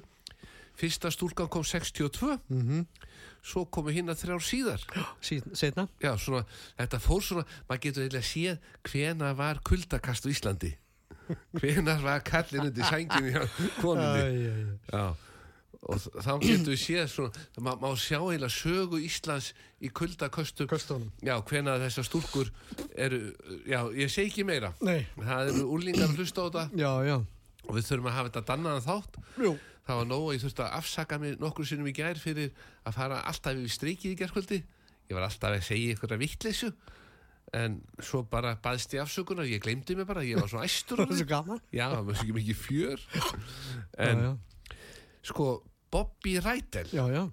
Fyrsta 0.81 1.11
stúlkan 1.11 1.49
kom 1.51 1.63
62, 1.67 2.35
Mhm, 2.51 2.81
svo 3.43 3.63
komu 3.71 3.91
hinn 3.95 4.11
að 4.11 4.19
þrjár 4.25 4.43
síðar. 4.43 4.83
setna. 5.55 5.87
Já, 6.03 6.11
svona, 6.19 6.43
þetta 6.79 6.99
fór 6.99 7.23
svona, 7.23 7.45
maður 7.69 7.81
getur 7.87 8.03
eiginlega 8.03 8.27
séð 8.27 8.59
hvena 8.91 9.31
var 9.37 9.59
kuldakast 9.63 10.27
á 10.27 10.29
Íslandi. 10.31 10.73
Hvena 11.61 11.95
var 12.03 12.19
kallin 12.27 12.67
undir 12.67 12.83
sænginu 12.83 13.31
hjá 13.31 13.43
konunni. 13.79 14.19
Æ, 14.19 14.31
æ, 14.35 14.51
æ. 14.51 14.91
Já, 14.91 15.15
og 15.81 15.97
þá 16.21 16.31
getur 16.43 16.73
við 16.75 16.81
séð 16.83 17.07
svona, 17.09 17.43
maður 17.65 17.79
má 17.81 17.89
sjá 17.97 18.17
eiginlega 18.19 18.53
sögu 18.53 18.99
Íslands 19.01 19.47
í 19.81 19.89
kuldaköstum. 19.89 21.07
Hvena 21.21 21.77
þessar 21.81 22.05
stúlkur 22.07 22.51
eru, 22.95 23.19
já, 23.65 23.79
ég 23.97 24.11
segi 24.13 24.29
ekki 24.29 24.45
meira. 24.47 24.73
Nei, 24.85 25.07
Það 25.17 25.51
eru 25.53 25.65
úrlingar 25.73 26.09
að 26.11 26.19
hlusta 26.21 26.45
á 26.45 26.47
þetta 26.51 26.65
já, 26.83 26.91
já, 27.09 27.17
og 27.65 27.75
við 27.77 27.87
þurfum 27.89 28.11
að 28.11 28.17
hafa 28.19 28.29
þetta 28.31 28.45
dannaðan 28.51 28.87
þátt. 28.87 29.21
jú, 29.41 29.53
Það 29.81 29.97
var 29.97 30.05
nóg 30.11 30.27
að 30.29 30.35
ég 30.35 30.41
þurfti 30.45 30.61
að 30.61 30.75
afsaka 30.77 31.17
mig 31.19 31.39
nokkur 31.41 31.65
sinnum 31.67 31.87
í 31.89 31.95
gær 31.97 32.19
fyrir 32.21 32.51
að 32.85 32.93
fara 32.99 33.21
alltaf 33.27 33.57
yfir 33.57 33.73
strikið 33.73 34.11
í 34.13 34.17
gærkvöldi. 34.21 34.59
Ég 35.09 35.17
var 35.17 35.25
alltaf 35.25 35.55
að 35.57 35.63
segja 35.65 35.95
eitthvað 35.95 36.21
vittleysu 36.21 36.69
en 37.57 37.79
svo 37.99 38.21
bara 38.31 38.53
baðst 38.63 38.93
ég 38.95 39.01
afsökunar, 39.03 39.43
ég 39.49 39.59
glemdi 39.65 39.97
mig 39.97 40.05
bara, 40.07 40.21
ég 40.23 40.37
var 40.39 40.47
svo 40.47 40.61
æstur 40.63 41.01
það 41.01 41.09
er 41.11 41.17
svo 41.19 41.27
gaman. 41.33 41.59
Já, 41.75 41.87
það 41.91 42.05
var 42.07 42.19
svo 42.21 42.35
mikið 42.37 42.59
fjör. 42.61 43.01
Já, 43.11 43.25
En 44.05 44.21
já, 44.23 44.31
sko, 45.23 45.63
Bobby 45.91 46.37
Rætel, 46.39 46.87
já, 46.93 47.03
já, 47.11 47.23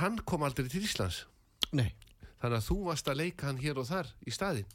hann 0.00 0.18
kom 0.24 0.42
aldrei 0.46 0.68
til 0.68 0.82
Íslands. 0.86 1.24
nei, 1.72 1.92
Þannig 2.38 2.60
að 2.60 2.66
þú 2.68 2.76
varst 2.86 3.08
að 3.10 3.16
leika 3.18 3.46
hann 3.48 3.56
hér 3.58 3.78
og 3.82 3.86
þar 3.88 4.06
í 4.26 4.30
staðinn. 4.30 4.66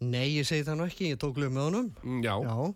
nei, 0.00 0.28
ég 0.36 0.46
segi 0.46 0.62
það 0.68 0.76
nú 0.78 0.84
ekki, 0.86 1.08
ég 1.10 1.18
tók 1.18 1.36
lög 1.40 1.50
með 1.52 1.64
honum. 1.70 1.88
Mm, 2.04 2.20
Já, 2.22 2.34
Já, 2.46 2.74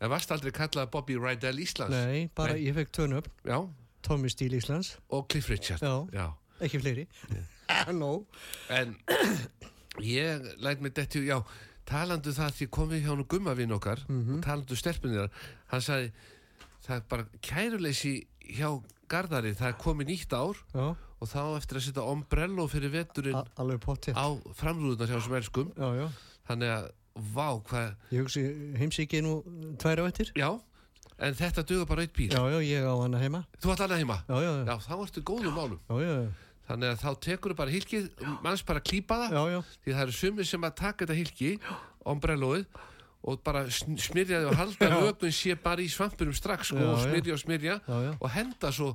en 0.00 0.10
varst 0.10 0.30
aldrei 0.30 0.52
kallað 0.52 0.90
Bobby 0.90 1.16
Rætel 1.16 1.58
Íslands. 1.64 1.90
nei, 1.96 2.28
bara 2.34 2.52
Nei. 2.52 2.66
ég 2.68 2.74
fekk 2.76 2.90
törn 2.92 3.16
upp, 3.18 3.28
Já, 3.44 3.58
Tommy 4.02 4.28
Steele 4.28 4.56
Íslands, 4.60 4.98
og 5.10 5.28
Cliff 5.28 5.48
Richard. 5.48 5.80
Já. 5.82 6.06
Já. 6.12 6.28
ekki 6.60 6.78
fleiri. 6.82 7.06
Nó, 7.94 8.24
En 8.68 8.96
ég 10.02 10.42
læt 10.60 10.80
mig 10.80 10.92
detti, 10.96 11.24
já, 11.26 11.40
talandu 11.88 12.32
það 12.36 12.52
því 12.58 12.66
komið 12.74 13.04
hjá 13.06 13.14
nú 13.16 13.24
gummavinn 13.24 13.72
okkar 13.72 14.02
og 14.08 14.42
talandu 14.44 14.76
stelpunir 14.76 15.30
hann 15.72 15.80
sagði, 15.82 16.12
það 16.88 16.96
er 16.96 17.04
bara 17.12 17.26
kæruleysi 17.44 18.14
hjá 18.56 18.70
Garðari, 19.08 19.54
það 19.56 19.70
er 19.70 19.76
komið 19.80 20.08
nýtt 20.10 20.34
ár 20.36 20.58
já, 20.76 20.86
og 20.92 21.28
þá 21.30 21.40
eftir 21.56 21.78
að 21.80 21.84
setja 21.86 22.02
ombrello 22.12 22.66
fyrir 22.68 22.92
veturinn 22.92 23.38
á 23.40 24.26
framrúðunar 24.58 25.08
hjá 25.08 25.16
þessum 25.16 25.36
elskum. 25.38 25.70
Já, 25.76 25.88
já, 25.96 26.08
þannig 26.50 26.72
að, 26.74 26.88
vá, 27.34 27.46
hvað 27.70 27.86
ég 28.12 28.26
hugsi 28.26 28.42
heimsíki 28.80 29.22
nú 29.24 29.38
tvær 29.80 30.04
á 30.04 30.08
eftir. 30.10 30.32
já, 30.36 30.50
en 31.18 31.38
þetta 31.40 31.64
duga 31.66 31.86
bara 31.88 32.04
eitt 32.04 32.12
bíl. 32.16 32.28
Já, 32.32 32.42
já, 32.52 32.58
ég 32.68 32.84
á 32.84 32.94
hana 33.00 33.22
heima. 33.22 33.40
þú 33.56 33.72
ætla 33.72 33.88
annað 33.88 34.02
heima? 34.04 34.18
Já, 34.28 34.36
já, 34.44 34.50
já, 34.52 34.62
já, 34.68 34.76
þá 34.84 34.92
ertu 35.06 35.24
góðum 35.32 35.56
málum. 35.56 35.80
já, 35.88 35.96
já, 36.04 36.28
þannig 36.68 36.92
að 36.92 37.00
þá 37.00 37.10
tekur 37.24 37.56
bara 37.56 37.72
hilkið 37.72 38.10
manns 38.44 38.62
bara 38.68 38.84
klípa 38.84 39.16
það. 39.24 39.38
Já, 39.40 39.42
já, 39.56 39.60
því 39.84 39.96
það 39.96 40.04
eru 40.04 40.18
sumir 40.20 40.52
sem 40.52 40.68
að 40.68 40.76
taka 40.84 41.06
þetta 41.08 41.16
hilki 41.16 41.50
ombrelloið 42.04 42.68
og 43.28 43.40
bara 43.44 43.62
sn- 43.68 43.98
smyrja 44.00 44.40
þið 44.42 44.48
og 44.50 44.56
halda 44.58 44.88
vökun 45.02 45.32
sé 45.40 45.54
bara 45.60 45.84
í 45.84 45.88
svampunum 45.92 46.34
strax 46.36 46.70
sko, 46.72 46.78
Já, 46.80 46.88
og 46.94 47.02
smyrja 47.04 47.34
og 47.36 47.40
smyrja 47.42 47.76
já, 47.84 47.98
og 48.18 48.28
henda 48.34 48.70
svo 48.74 48.88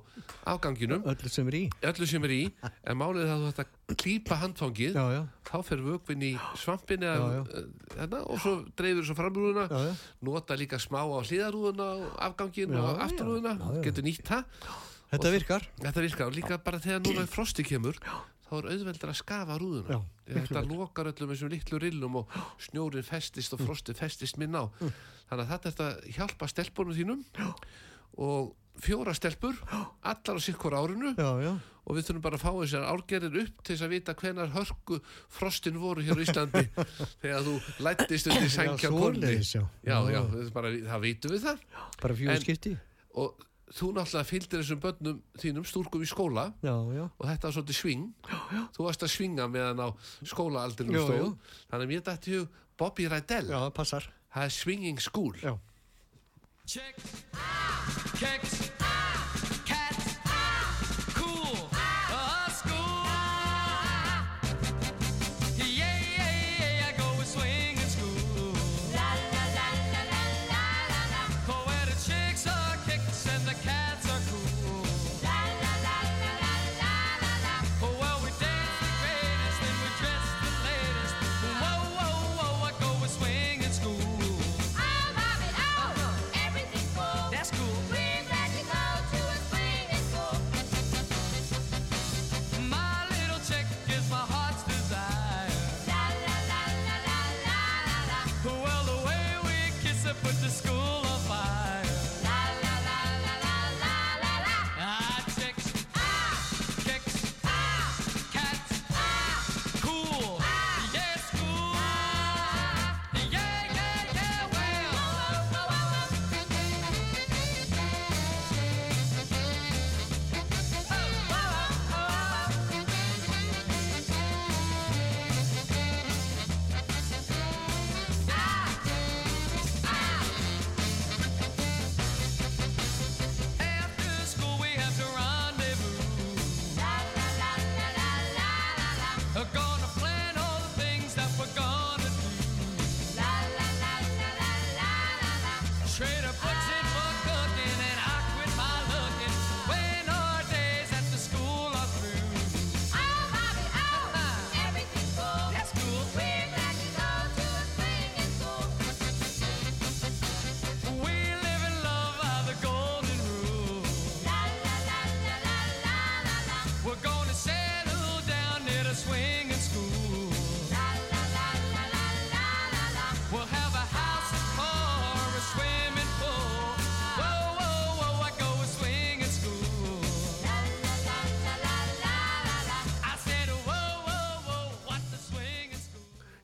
afganginum. 0.49 1.03
Öllu 1.13 1.29
sem 1.31 1.47
er 1.51 1.57
í. 1.59 1.63
öllu 1.91 2.07
sem 2.09 2.23
er 2.27 2.33
í. 2.35 2.41
En 2.89 2.97
málið 2.99 3.25
er 3.27 3.33
að 3.35 3.43
þú 3.45 3.51
ætti 3.53 3.65
að 3.65 3.97
klípa 4.03 4.39
handfangið. 4.41 4.97
Þá 5.49 5.57
fer 5.67 5.83
vökvin 5.85 6.25
í 6.25 6.31
svampin 6.59 7.05
já. 7.05 7.13
hérna, 7.97 8.23
og 8.25 8.41
svo 8.41 8.55
dreifur 8.79 9.05
svo 9.09 9.17
framrúðuna. 9.19 9.67
Nota 10.25 10.57
líka 10.59 10.79
smá 10.81 11.03
á 11.05 11.19
hliðarúðuna 11.21 11.89
og 11.99 12.17
afgangin 12.29 12.73
og 12.79 13.03
afturúðuna 13.05 13.57
getur 13.85 14.03
nýtt 14.07 14.25
það. 14.27 14.43
Þetta 15.13 15.29
virkar. 15.35 15.65
Þetta 15.77 16.01
virkar. 16.07 16.29
Og 16.31 16.37
líka 16.39 16.57
bara 16.65 16.79
þegar 16.81 17.03
núna 17.05 17.27
frosti 17.29 17.61
kemur 17.67 17.99
þá 18.47 18.53
er 18.59 18.67
auðveldur 18.73 19.11
að 19.13 19.19
skafa 19.19 19.57
rúðuna. 19.61 19.97
Já, 19.97 19.99
þetta 20.37 20.63
lokar 20.69 21.09
öllum 21.13 21.31
þessum 21.33 21.51
litlu 21.53 21.79
rillum 21.83 22.17
og 22.21 22.37
snjórin 22.61 23.07
festist 23.07 23.55
og 23.55 23.63
frosti 23.65 23.95
festist 23.97 24.37
minn 24.41 24.55
á. 24.57 24.67
Þannig 25.29 25.43
að 25.43 25.53
þetta 25.53 25.71
er 25.71 25.85
að 25.87 26.09
hjálpa 26.17 26.49
stelpunum 26.51 26.97
þínum 26.97 27.23
og 28.23 28.51
fjóra 28.83 29.13
stelpur 29.17 29.55
allar 30.01 30.37
á 30.37 30.41
sikkur 30.41 30.73
árinu. 30.77 31.13
Já, 31.17 31.29
já, 31.45 31.53
og 31.83 31.97
við 31.97 32.07
þurfum 32.07 32.23
bara 32.25 32.37
að 32.39 32.43
fá 32.43 32.51
þessar 32.57 32.85
árgerðir 32.89 33.39
upp 33.43 33.63
til 33.63 33.75
þess 33.75 33.85
að 33.85 33.93
vita 33.93 34.15
hvenar 34.17 34.51
hörku 34.53 34.99
frostin 35.33 35.79
voru 35.81 36.03
hér 36.05 36.19
á 36.19 36.23
Íslandi. 36.25 36.63
Þegar 37.23 37.47
þú 37.47 37.55
lættist 37.87 38.29
undir 38.31 38.53
sænkja 38.53 38.91
konni 38.93 39.33
já. 39.39 39.63
já, 39.85 39.97
já, 40.15 40.21
bara, 40.55 40.71
það 40.93 41.03
vitum 41.07 41.35
við 41.35 41.47
það. 41.49 41.65
Bara 42.01 42.19
En- 42.35 42.45
skipti. 42.45 42.75
og 43.13 43.45
þú 43.73 43.89
náttúrulega 43.97 44.29
fylgdir 44.29 44.61
þessum 44.61 44.81
börnum 44.83 45.21
þínum 45.41 45.65
stúrkum 45.65 46.03
í 46.05 46.09
skóla 46.09 46.47
Já, 46.61 46.73
já, 46.93 47.05
og 47.09 47.25
þetta 47.29 47.47
var 47.49 47.55
svolítið 47.57 47.79
sving 47.79 48.03
já, 48.29 48.39
já. 48.53 48.61
þú 48.77 48.87
varst 48.87 49.05
að 49.07 49.13
svinga 49.15 49.47
meðan 49.49 49.81
á 49.81 49.87
skólaaldrinum 50.29 50.97
Jú, 50.99 51.05
stóð 51.07 51.55
þannig 51.71 51.85
að 51.87 51.93
mér 51.93 52.05
dætti 52.09 52.35
hug 52.37 52.59
Bobby 52.77 53.07
Rydell 53.09 53.49
já, 53.53 53.59
passar. 53.73 54.09
það 54.33 54.49
er 54.49 54.55
swinging 54.61 54.99
school 55.01 55.33
Já. 55.41 55.55
Check. 56.63 56.95
Kicks. 58.15 59.02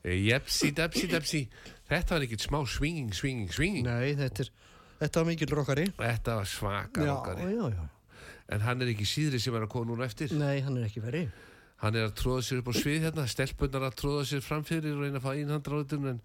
Jepsi, 0.04 0.72
depsi, 0.72 1.08
depsi 1.12 1.42
Þetta 1.90 2.16
var 2.16 2.24
ekkert 2.26 2.46
smá 2.46 2.60
swinging, 2.70 3.12
swinging, 3.16 3.50
swinging 3.52 3.88
Nei, 3.88 4.14
þetta 4.16 4.46
er, 4.46 4.52
þetta 5.02 5.20
var 5.20 5.28
mikil 5.28 5.54
rockari. 5.58 5.86
Þetta 5.98 6.36
var 6.40 6.48
svaka 6.48 7.04
Já, 7.04 7.12
rockari 7.14 7.50
já, 7.56 7.66
já. 7.76 7.88
En 8.50 8.64
hann 8.66 8.82
er 8.82 8.94
ekki 8.94 9.06
síðri 9.06 9.42
sem 9.44 9.54
er 9.60 9.66
að 9.68 9.72
koma 9.76 9.92
núna 9.92 10.08
eftir 10.08 10.32
Nei, 10.40 10.62
hann 10.66 10.78
er 10.80 10.88
ekki 10.88 11.04
verið. 11.04 11.30
Hann 11.84 11.96
er 12.00 12.08
að 12.10 12.16
tróða 12.20 12.46
sér 12.48 12.62
upp 12.64 12.72
á 12.72 12.74
svið 12.80 13.06
hérna 13.08 13.28
Stelpunnar 13.30 13.86
að 13.90 13.98
tróða 14.02 14.24
sér 14.32 14.42
framfyrir 14.44 14.96
og 14.96 15.04
reyna 15.06 15.20
að 15.22 15.26
fá 15.28 15.32
einhandráðun 15.36 16.10
En 16.14 16.22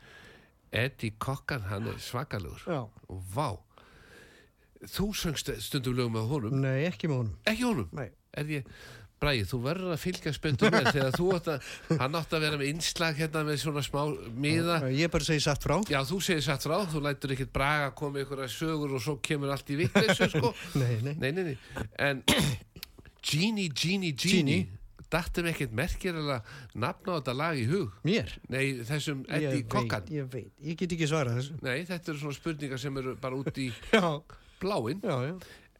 Eddie 0.74 1.14
Kokkan, 1.22 1.66
hann 1.70 1.90
er 1.92 1.98
svakalegur 2.02 2.64
Já. 2.66 2.80
Og 3.10 3.20
vá 3.34 3.48
Þú 4.84 5.06
söngst 5.16 5.48
stundum 5.64 5.94
lögum 5.96 6.16
með 6.18 6.30
honum 6.32 6.56
Nei, 6.60 6.84
ekki 6.88 7.08
með 7.08 7.20
honum. 7.22 7.36
Ekki 7.48 7.66
honum 7.68 7.92
Nei. 7.96 8.08
Er 8.34 8.50
ég 8.50 8.66
Bræði, 9.24 9.44
þú 9.48 9.58
verður 9.64 9.94
að 9.96 10.00
fylgja 10.04 10.32
spenntum 10.36 10.74
með 10.74 10.90
þegar 10.92 11.14
þú 11.16 11.28
átt 11.38 11.50
að, 11.54 11.68
hann 12.02 12.18
átt 12.20 12.36
að 12.36 12.44
vera 12.44 12.60
með 12.60 12.70
innslag 12.74 13.16
hérna 13.22 13.44
með 13.48 13.58
svona 13.64 13.82
smá 13.86 14.00
miða 14.44 14.78
Ég 14.92 15.08
bara 15.14 15.24
segi 15.24 15.40
satt 15.46 15.64
frá. 15.64 15.78
Já, 15.88 16.00
þú 16.04 16.18
segir 16.28 16.44
satt 16.44 16.66
frá, 16.68 16.76
þú 16.92 17.00
lætur 17.08 17.32
ekkert 17.34 17.52
braga 17.56 17.88
að 17.88 17.94
koma 18.02 18.20
ykkur 18.22 18.44
að 18.44 18.52
sögur 18.52 18.94
og 18.98 19.02
svo 19.04 19.16
kemur 19.24 19.54
allt 19.54 19.72
í 19.72 19.78
vittleysu, 19.80 20.28
sko. 20.34 20.52
Nei, 20.82 20.94
nei. 21.06 21.14
Nei, 21.24 21.30
nei, 21.32 21.44
nei. 21.50 21.88
En 22.04 22.20
Genie, 23.24 23.70
Genie, 23.72 24.12
Genie, 24.12 24.12
Genie. 24.12 24.68
dattum 25.14 25.46
ekkert 25.48 25.72
merkjarilega 25.78 26.40
nafn 26.84 27.08
á 27.08 27.12
þetta 27.16 27.34
lag 27.38 27.56
í 27.56 27.64
hug. 27.70 27.92
Mér. 28.04 28.32
Nei, 28.52 28.64
þessum 28.84 29.22
Eddie 29.32 29.64
Kokkan. 29.72 30.04
ég 30.12 30.26
veit. 30.32 30.50
Ég 30.60 30.76
get 30.80 30.92
ekki 30.92 31.08
svarað 31.08 31.38
þessu. 31.40 31.56
Nei, 31.64 31.78
þetta 31.88 32.12
eru 32.12 32.20
svona 32.26 32.36
spurningar 32.36 32.82
sem 32.82 33.00
eru 33.00 33.14
bara 33.22 33.38
út 33.40 33.60
í 33.62 33.70
bláin. 34.64 35.00
já, 35.00 35.16
já. 35.30 35.36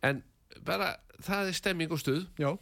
En 0.08 0.22
bara, 0.64 0.94
það 1.24 1.50
er 1.52 1.58
stemming 1.60 1.92
og 1.92 2.00
stuð. 2.00 2.24
Já. 2.40 2.54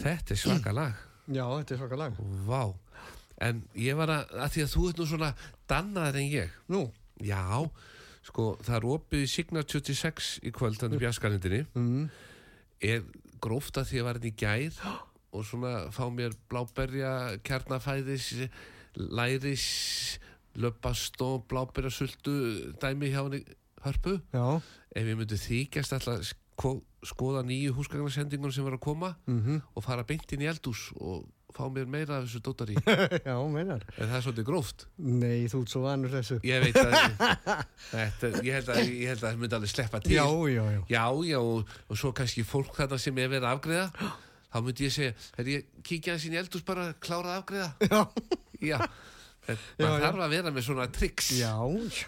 Þetta 0.00 0.34
er 0.34 0.40
svaka 0.40 0.72
lag. 0.74 0.94
Já, 1.30 1.44
þetta 1.46 1.74
er 1.76 1.80
svaka 1.82 1.98
lag. 2.00 2.16
Vá. 2.48 2.62
En 3.44 3.62
ég 3.78 3.96
var 3.98 4.10
að, 4.14 4.34
að 4.44 4.52
því 4.54 4.62
að 4.64 4.72
þú 4.74 4.84
ert 4.90 5.00
nú 5.02 5.06
svona 5.10 5.30
dannaður 5.70 6.20
en 6.20 6.30
ég. 6.32 6.54
Nú, 6.74 6.82
Já, 7.22 7.40
sko, 8.26 8.44
það 8.66 8.76
er 8.80 8.86
opið 8.90 9.20
í 9.22 9.28
Signature 9.30 9.84
26 9.86 10.30
í 10.42 10.50
kvöld, 10.54 10.78
þannig 10.80 11.02
bjaskarindinni. 11.04 11.60
mm, 11.78 12.08
Er 12.84 13.04
gróft 13.44 13.78
að 13.78 13.86
því 13.92 14.00
að 14.00 14.06
var 14.08 14.18
henni 14.18 14.32
í 14.32 14.38
gær 14.42 14.78
og 15.34 15.44
svona 15.46 15.72
fá 15.94 16.02
mér 16.10 16.34
bláberja, 16.50 17.12
kjarnafæðis, 17.46 18.28
læris, 18.98 19.66
löpast 20.58 21.20
og 21.22 21.46
bláberjasultu 21.50 22.34
dæmi 22.82 23.10
hjá 23.14 23.22
henni 23.24 23.44
hörpu. 23.86 24.18
já, 24.34 24.60
Ef 24.94 25.06
ég 25.10 25.16
myndi 25.18 25.38
þykjast 25.38 25.94
alltaf 25.96 26.34
skoða 27.08 27.42
nýju 27.46 27.74
húsgagnarsendingun 27.78 28.52
sem 28.54 28.64
var 28.66 28.76
að 28.78 28.84
koma 28.86 29.14
mhm, 29.28 29.62
og 29.74 29.84
fara 29.86 30.04
beint 30.08 30.32
inn 30.36 30.44
í 30.44 30.50
eldús 30.50 30.88
og 31.00 31.24
fá 31.54 31.68
mér 31.70 31.86
meira 31.86 32.16
af 32.18 32.24
þessu 32.26 32.40
dótari. 32.42 32.74
já, 33.28 33.34
meinar. 33.46 33.84
en 33.94 34.08
það 34.10 34.16
er 34.16 34.22
svolítið 34.24 34.46
gróft. 34.48 34.86
Nei, 34.98 35.44
þú 35.52 35.60
ert 35.62 35.70
svo 35.70 35.82
vanur 35.84 36.10
þessu. 36.10 36.38
Ég 36.42 36.64
veit 36.64 36.78
að, 36.80 36.94
þetta, 37.92 38.30
ég 38.42 38.56
held 38.58 38.70
að, 38.74 38.80
ég 38.90 39.12
held 39.12 39.20
að 39.22 39.26
það 39.28 39.38
myndi 39.44 39.56
alveg 39.60 39.70
sleppa 39.70 40.00
til. 40.02 40.16
Já, 40.16 40.24
já, 40.50 40.64
já. 40.74 40.80
Já, 40.90 41.04
já, 41.30 41.38
og, 41.38 41.74
og 41.86 42.00
svo 42.00 42.10
kannski 42.18 42.42
fólk 42.48 42.74
þarna 42.74 42.98
sem 42.98 43.20
er 43.22 43.30
verið 43.30 43.46
að 43.46 43.54
afgreða, 43.60 44.10
þá 44.50 44.58
myndi 44.66 44.88
ég 44.88 44.94
segja, 44.96 45.12
er 45.38 45.50
ég 45.52 45.68
kíkja 45.86 46.16
hans 46.16 46.26
inn 46.26 46.34
í 46.34 46.40
eldús 46.42 46.64
bara 46.66 46.88
að 46.90 46.96
klára 47.06 47.36
að 47.36 47.44
afgreða? 47.44 47.68
Já, 47.94 48.02
Já, 48.64 48.78
en 49.52 49.58
Já, 49.60 49.84
maður 49.84 49.94
já. 50.00 50.04
þarf 50.08 50.24
að 50.24 50.34
vera 50.34 50.52
með 50.56 50.66
svona 50.66 50.88
triks. 50.98 51.28
já, 51.38 51.52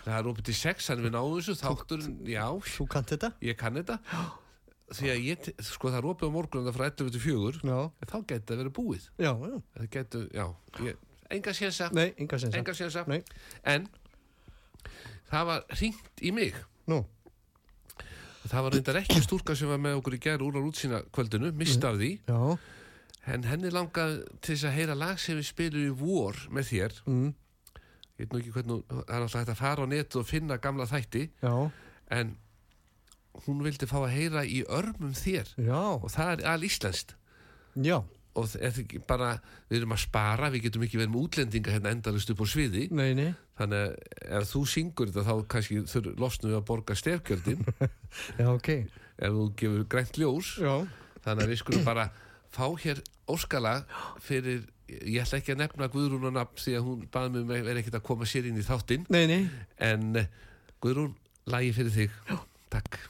Það 0.06 0.18
er 0.18 0.28
opið 0.32 0.46
til 0.50 0.56
sex, 0.58 0.90
hann 0.90 1.02
við 1.06 1.14
náum 1.14 1.34
þessu, 1.36 1.54
þátturinn, 1.60 2.18
já, 2.32 2.44
þú 2.74 2.86
kannt 2.96 3.14
þetta. 3.14 3.30
ég 3.46 3.58
kann 3.60 3.76
þetta. 3.78 3.98
Því 4.94 5.08
að 5.10 5.24
ég, 5.26 5.46
sko 5.66 5.90
það 5.90 5.96
er 5.98 6.06
opið 6.12 6.28
á 6.30 6.36
morgunum 6.36 6.74
frá 6.76 6.84
11 6.86 7.10
til 7.16 7.20
4, 7.24 7.60
Já, 7.66 7.78
en 7.90 8.06
þá 8.12 8.16
geti 8.30 8.46
það 8.52 8.60
verið 8.62 8.74
búið. 8.76 9.08
já, 9.18 9.32
já. 9.34 9.56
Það 9.78 9.88
geti, 9.96 10.20
já, 10.36 10.46
ég, 10.86 10.96
enga 11.30 11.54
sénsa, 11.58 11.88
Nei, 11.92 12.14
enga 12.22 12.38
sensa. 12.38 12.58
enga 12.60 12.74
sénsa. 12.78 13.02
En 13.64 13.88
það 15.30 15.44
var 15.50 15.64
hringt 15.74 16.22
í 16.22 16.32
mig. 16.32 16.54
nú, 16.86 17.04
Það 18.46 18.62
var 18.62 18.70
reyndar 18.76 18.96
ekki 19.00 19.22
stúlka 19.24 19.56
sem 19.58 19.66
var 19.68 19.80
með 19.82 19.96
okkur 19.98 20.14
í 20.14 20.20
gær 20.22 20.42
úr 20.46 20.54
á 20.54 20.62
útsýna 20.62 21.00
kvöldinu, 21.10 21.50
mista 21.58 21.88
af 21.90 21.96
því. 21.98 22.12
já, 22.28 22.58
En 23.26 23.42
henni 23.42 23.70
langaði 23.74 24.20
til 24.40 24.54
þess 24.54 24.68
að 24.68 24.76
heyra 24.78 24.94
lag 24.94 25.18
sem 25.18 25.34
við 25.36 25.48
spilum 25.48 25.82
í 25.82 25.94
vor 25.98 26.36
með 26.54 26.68
þér. 26.70 26.92
mm, 27.10 27.34
Ég 28.16 28.22
veit 28.22 28.32
nú 28.32 28.38
ekki 28.38 28.52
hvernig, 28.54 28.84
það 28.86 29.10
er 29.10 29.20
alltaf 29.26 29.40
hægt 29.42 29.50
að 29.50 29.58
fara 29.58 29.82
á 29.82 29.86
netu 29.90 30.20
og 30.22 30.26
finna 30.30 30.56
gamla 30.62 30.86
þætti. 30.86 31.24
já, 31.42 31.70
En 32.08 32.36
hún 33.46 33.62
vildi 33.64 33.86
fá 33.90 33.98
að 34.02 34.14
heyra 34.16 34.42
í 34.48 34.62
örmum 34.68 35.14
þér. 35.16 35.52
já, 35.60 35.80
Og 36.00 36.10
það 36.12 36.32
er 36.38 36.44
al 36.52 36.60
íslenskt. 36.66 37.14
já. 37.76 38.02
Og 38.36 38.50
er 38.60 38.76
bara, 39.08 39.40
við 39.70 39.78
erum 39.78 39.94
að 39.96 40.02
spara, 40.02 40.50
við 40.52 40.66
getum 40.66 40.82
ekki 40.84 40.98
verið 41.00 41.12
með 41.14 41.22
útlendinga 41.24 41.72
hérna 41.72 41.92
endalist 41.94 42.28
upp 42.34 42.42
á 42.44 42.46
sviði. 42.52 42.82
Nei, 42.92 43.14
nei, 43.16 43.30
þannig 43.56 43.78
að 43.80 44.42
ef 44.42 44.50
þú 44.50 44.60
syngur 44.68 45.08
þetta 45.08 45.24
þá 45.24 45.46
kannski 45.54 45.78
þurr 45.88 46.10
losnum 46.20 46.50
við 46.52 46.58
að 46.58 46.66
borga 46.68 46.96
stefgjöldin 47.00 47.64
Já, 48.42 48.50
ok. 48.52 48.68
ef 49.16 49.32
þú 49.38 49.46
gefur 49.56 49.86
grænt 49.88 50.20
ljós 50.20 50.50
Já. 50.60 50.74
þannig 51.24 51.46
að 51.46 51.52
við 51.54 51.60
skulum 51.62 51.86
bara 51.88 52.04
fá 52.52 52.66
hér 52.84 53.00
óskala 53.32 53.72
fyrir 54.20 54.66
ég 54.86 55.24
ætla 55.24 55.40
ekki 55.40 55.56
að 55.56 55.62
nefna 55.64 55.88
Guðrún 55.96 56.28
og 56.28 56.36
nafn 56.36 56.60
því 56.60 56.76
að 56.76 56.84
hún 56.90 57.08
baði 57.16 57.32
mig 57.38 57.48
með 57.48 57.64
verið 57.70 57.80
ekkert 57.86 57.96
að 58.02 58.06
koma 58.12 58.28
sér 58.28 58.50
inn 58.52 58.60
í 58.60 58.66
þáttinn 58.68 59.08
Nei, 59.08 59.24
nei. 59.32 59.48
en 59.80 60.12
Guðrún, 60.84 61.16
lagi 61.48 61.72
fyrir 61.72 61.96
þig 61.96 62.20
Já. 62.28 62.36
takk 62.76 63.00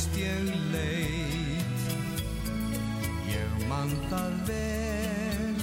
fyrst 0.00 0.16
ég 0.16 0.54
leit 0.72 1.80
Ég 3.28 3.66
man 3.68 3.92
það 4.08 4.32
vel. 4.46 5.54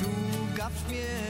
Þú 0.00 0.10
gafst 0.56 0.90
mér 0.90 1.25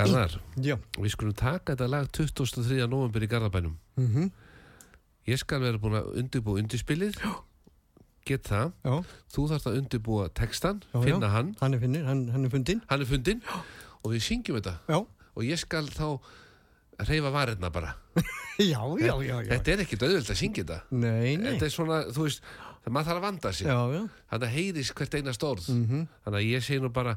Garðar, 0.00 0.34
Já. 0.68 0.76
við 0.98 1.12
skulum 1.14 1.36
taka 1.38 1.74
þetta 1.76 1.88
lag 1.92 2.08
23. 2.16 2.80
november 2.88 3.26
í 3.26 3.30
Garðabænum 3.30 3.76
Mm 4.00 4.30
ég 5.28 5.36
skal 5.38 5.60
vera 5.62 5.78
búin 5.78 5.94
að 5.98 6.06
undirbúa 6.18 6.58
undirspilið 6.58 7.18
get 8.26 8.48
það, 8.48 8.72
Já. 8.82 8.94
þú 9.34 9.44
þarfst 9.50 9.68
að 9.68 9.76
undirbúa 9.82 10.24
textan, 10.34 10.80
Já, 10.90 10.98
finna 11.04 11.28
hann 11.30 11.52
Hann 11.60 11.76
er 11.76 11.82
finnir, 11.82 12.04
hann, 12.08 12.24
hann 12.34 12.44
er 12.48 12.50
fundinn. 12.52 12.80
hann 12.90 13.04
er 13.04 13.06
fundinn 13.08 13.42
og 14.00 14.14
við 14.14 14.24
syngjum 14.26 14.58
þetta 14.58 14.74
Já. 14.88 14.98
og 15.36 15.44
ég 15.46 15.60
skal 15.60 15.86
þá 15.92 16.06
reyfa 17.08 17.30
varirna 17.36 17.70
bara 17.72 17.94
Já, 18.60 18.80
já, 19.00 19.14
já, 19.24 19.36
já. 19.40 19.48
Þetta 19.54 19.72
er 19.72 19.82
ekkit 19.86 20.02
auðvöld 20.04 20.28
að 20.34 20.36
syngja 20.36 20.62
þetta. 20.66 20.80
Nei, 20.92 21.36
nei. 21.40 21.46
Þetta 21.54 21.64
er 21.64 21.72
svona, 21.72 22.00
þú 22.12 22.26
veist, 22.26 22.42
maður 22.92 23.06
þarf 23.08 23.20
að 23.20 23.24
vanda 23.24 23.52
sig. 23.56 23.68
Já, 23.70 23.78
já. 23.94 24.02
Þannig 24.32 24.44
að 24.50 24.56
heyris 24.56 24.90
hvert 24.98 25.14
einast 25.16 25.46
orð. 25.48 25.68
Mhm. 25.72 26.02
Þannig 26.26 26.40
að 26.42 26.48
ég 26.50 26.66
segi 26.66 26.82
nú 26.84 26.90
bara, 26.92 27.14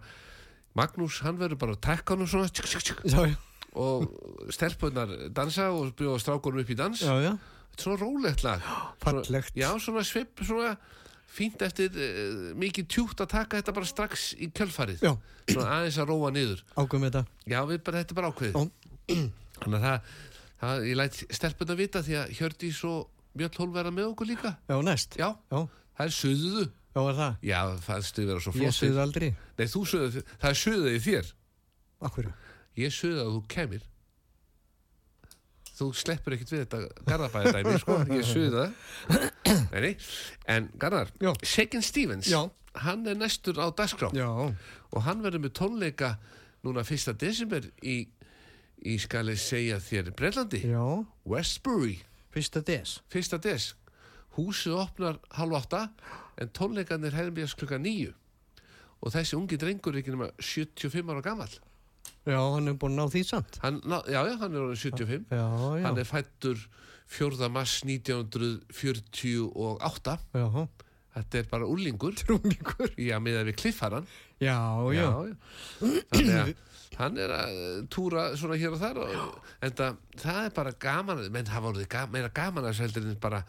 Magnús, 0.75 1.19
hann 1.25 1.37
verður 1.37 1.59
bara 1.61 1.75
að 1.77 1.81
tekka 1.85 2.15
hann 2.17 2.27
svona, 2.29 2.49
tsk, 2.49 2.65
tsk, 2.65 2.81
tsk, 2.87 3.03
Já, 3.13 3.27
já, 3.29 3.35
og 3.77 4.07
stelpunar 4.53 5.11
dansa 5.33 5.67
og 5.73 5.91
bjóða 5.97 6.19
strákunum 6.21 6.61
upp 6.63 6.69
í 6.73 6.77
dans. 6.77 7.01
já, 7.01 7.13
já. 7.21 7.33
Þetta 7.73 7.79
er 7.81 7.85
svona 7.87 8.01
rólegt 8.03 8.43
lag. 8.45 8.61
Svona- 8.61 9.23
Fallegt. 9.25 9.55
Já, 9.57 9.69
svona 9.81 10.03
svip, 10.05 10.43
svona 10.45 10.75
fínt 11.33 11.61
eftir 11.65 11.89
uh, 11.97 12.51
mikið 12.61 12.85
tjúkt 12.93 13.21
að 13.25 13.31
taka 13.31 13.57
þetta 13.57 13.73
bara 13.73 13.89
strax 13.89 14.27
í 14.37 14.51
kjölfarið. 14.53 15.01
Já. 15.01 15.13
Svona 15.49 15.71
aðeins 15.79 15.97
að 16.03 16.11
róa 16.11 16.29
niður. 16.35 16.61
Águm 16.77 17.07
þetta. 17.07 17.23
Já, 17.49 17.59
við 17.65 17.81
bara, 17.87 18.03
þetta 18.03 18.13
er 18.13 18.19
bara 18.21 18.29
ákveðið. 18.29 18.69
Þannig 19.63 19.79
að 19.79 19.87
það, 19.87 20.13
það, 20.61 20.85
ég 20.91 20.99
læt 21.01 21.17
stelpuna 21.39 21.77
vita 21.79 22.03
því 22.05 22.19
að 22.21 22.35
Hjördís 22.37 22.83
og 22.89 23.09
Björn 23.33 23.57
Hólm 23.57 23.73
verða 23.73 23.93
með 23.97 24.11
okkur 24.11 24.29
líka. 24.29 24.53
Já, 24.69 24.77
næst. 24.85 25.17
Já, 25.17 25.31
Já, 25.49 25.59
það 25.97 26.05
er 26.05 26.13
suðuðu. 26.19 26.67
Já, 26.93 26.99
var 27.01 27.15
það. 27.17 27.37
Já, 27.49 27.59
það 27.87 28.03
stuði 28.09 28.27
vera 28.29 28.43
svo 28.45 28.51
Ég 28.53 28.59
flottir. 28.61 28.77
suði 28.79 29.01
aldrei. 29.03 29.29
Nei, 29.57 29.65
þú 29.73 29.81
suðuðu, 29.91 30.23
það 30.43 30.49
er 30.53 30.59
í 30.93 31.01
þér. 31.07 31.31
Akkur. 32.09 32.29
Ég 32.77 32.93
suðuðu 32.93 33.23
að 33.25 33.33
þú 33.37 33.41
kemur. 33.53 33.83
Þú 35.73 35.87
sleppur 35.97 36.35
ekkert 36.35 36.51
við 36.53 36.61
þetta 36.67 36.79
garðabæði 37.09 37.53
dæmi, 37.55 37.77
sko. 37.81 37.95
Ég 38.13 38.27
suðuðu 38.29 38.59
það. 38.61 39.29
Nei, 39.73 39.79
nei. 39.87 39.93
En 40.53 40.67
Garðar, 40.81 41.09
Já. 41.21 41.31
Shakin 41.41 41.81
Stevens, 41.85 42.29
Já. 42.29 42.43
hann 42.85 43.07
er 43.09 43.17
næstur 43.17 43.57
á 43.57 43.73
dagskrá. 43.73 44.11
Já, 44.13 44.27
og 44.29 45.01
hann 45.07 45.23
verður 45.25 45.41
með 45.47 45.55
tónleika 45.57 46.11
núna 46.63 46.85
1. 46.85 47.15
desember 47.19 47.65
í, 47.81 48.03
í 48.85 48.97
skal 49.01 49.25
ég 49.33 49.41
segja 49.41 49.79
þér 49.81 50.13
Breitlandi, 50.15 50.61
já. 50.69 50.83
Westbury 51.25 51.97
Fyrsta 52.33 52.61
des. 52.65 52.99
1. 53.13 53.37
des 53.43 53.71
húsið 54.37 54.77
opnar 54.81 55.19
halv 55.37 55.57
átta 55.59 55.83
en 56.41 56.47
tónleikarnir 56.57 57.13
hefðum 57.17 57.47
klukka 57.59 57.77
nýju 57.81 58.11
og 59.03 59.07
þessi 59.13 59.33
ungi 59.37 59.57
drengur 59.59 59.93
er 59.95 59.99
ekki 60.01 60.11
nema 60.15 60.27
75 60.39 61.11
ára 61.13 61.21
gammal 61.25 61.53
Já, 62.23 62.39
hann 62.39 62.67
er 62.71 62.77
búin 62.79 62.95
að 62.95 62.99
ná 63.03 63.05
því 63.11 63.21
samt. 63.27 63.57
hann, 63.63 63.81
ná- 63.83 64.05
já, 64.07 64.21
já, 64.27 64.33
hann 64.39 64.53
er 64.55 64.61
orðin 64.63 64.79
75 64.79 65.25
Já, 65.31 65.47
já. 65.79 65.83
hann 65.87 65.97
er 65.99 66.07
fættur 66.07 66.57
4. 67.13 67.49
mars 67.51 67.73
1948 67.83 70.17
Já, 70.33 70.67
þetta 71.13 71.37
er 71.41 71.45
bara 71.51 71.65
úlingur 71.69 72.13
trúningur. 72.17 72.89
já, 72.97 73.19
með 73.21 73.43
við 73.51 73.55
kliffaran 73.59 74.07
Já, 74.41 74.57
já. 74.95 75.09
þannig 76.13 76.39
að 76.39 76.53
hann 76.97 77.17
er 77.17 77.29
að 77.33 77.51
túra 77.93 78.23
svona 78.37 78.57
hér 78.61 78.73
og 78.75 78.79
þar 78.81 78.97
og, 79.01 79.09
en 79.65 79.71
það, 79.77 79.91
það 80.21 80.41
er 80.47 80.51
bara 80.57 80.71
gaman 80.83 81.21
menn 81.33 81.49
hafa 81.49 81.69
orðið 81.71 81.87
ga, 81.89 82.01
meira 82.13 82.29
gaman 82.33 82.67
að 82.69 82.77
seldir 82.81 83.03
en 83.09 83.17
bara 83.21 83.39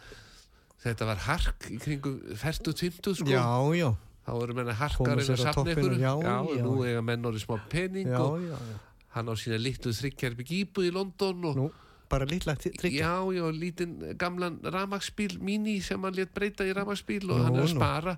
þetta 0.85 1.07
var 1.09 1.22
hark 1.26 1.68
í 1.72 1.78
kringum 1.82 2.18
40-20 2.41 3.14
sko 3.20 3.30
Já, 3.30 3.45
já. 3.78 3.89
þá 4.26 4.32
eru 4.43 4.57
menn 4.59 4.70
að 4.72 4.78
harka 4.82 4.99
Koma 5.01 5.14
reyna 5.16 5.24
sér 5.28 5.39
að 5.41 5.47
safna 5.49 5.72
ykkur 5.74 5.95
já, 6.01 6.12
já, 6.24 6.35
já. 6.59 6.64
nú 6.66 6.74
eiga 6.85 7.03
menn 7.05 7.24
orðið 7.30 7.45
smá 7.47 7.57
pening 7.72 8.11
Já, 8.12 8.20
og 8.20 8.45
já, 8.45 8.59
já. 8.59 8.76
hann 9.16 9.30
á 9.30 9.35
sína 9.41 9.59
litlu 9.61 9.95
þryggjarbi 9.97 10.47
gípu 10.51 10.85
í 10.85 10.93
London 10.95 11.49
og 11.51 11.59
Nú, 11.62 11.66
bara 12.11 12.26
lítla 12.28 12.55
tryggja. 12.61 13.01
já, 13.09 13.14
já, 13.39 13.45
lítinn 13.57 13.97
gamlan 14.20 14.61
ramagsbíl 14.62 15.39
mini 15.41 15.78
sem 15.82 16.01
hann 16.05 16.14
létt 16.18 16.35
breyta 16.37 16.66
í 16.68 16.72
ramagsbíl 16.76 17.24
og 17.30 17.39
Nú, 17.39 17.45
hann 17.49 17.57
er 17.57 17.64
að 17.64 17.72
nú. 17.72 17.78
spara 17.80 18.16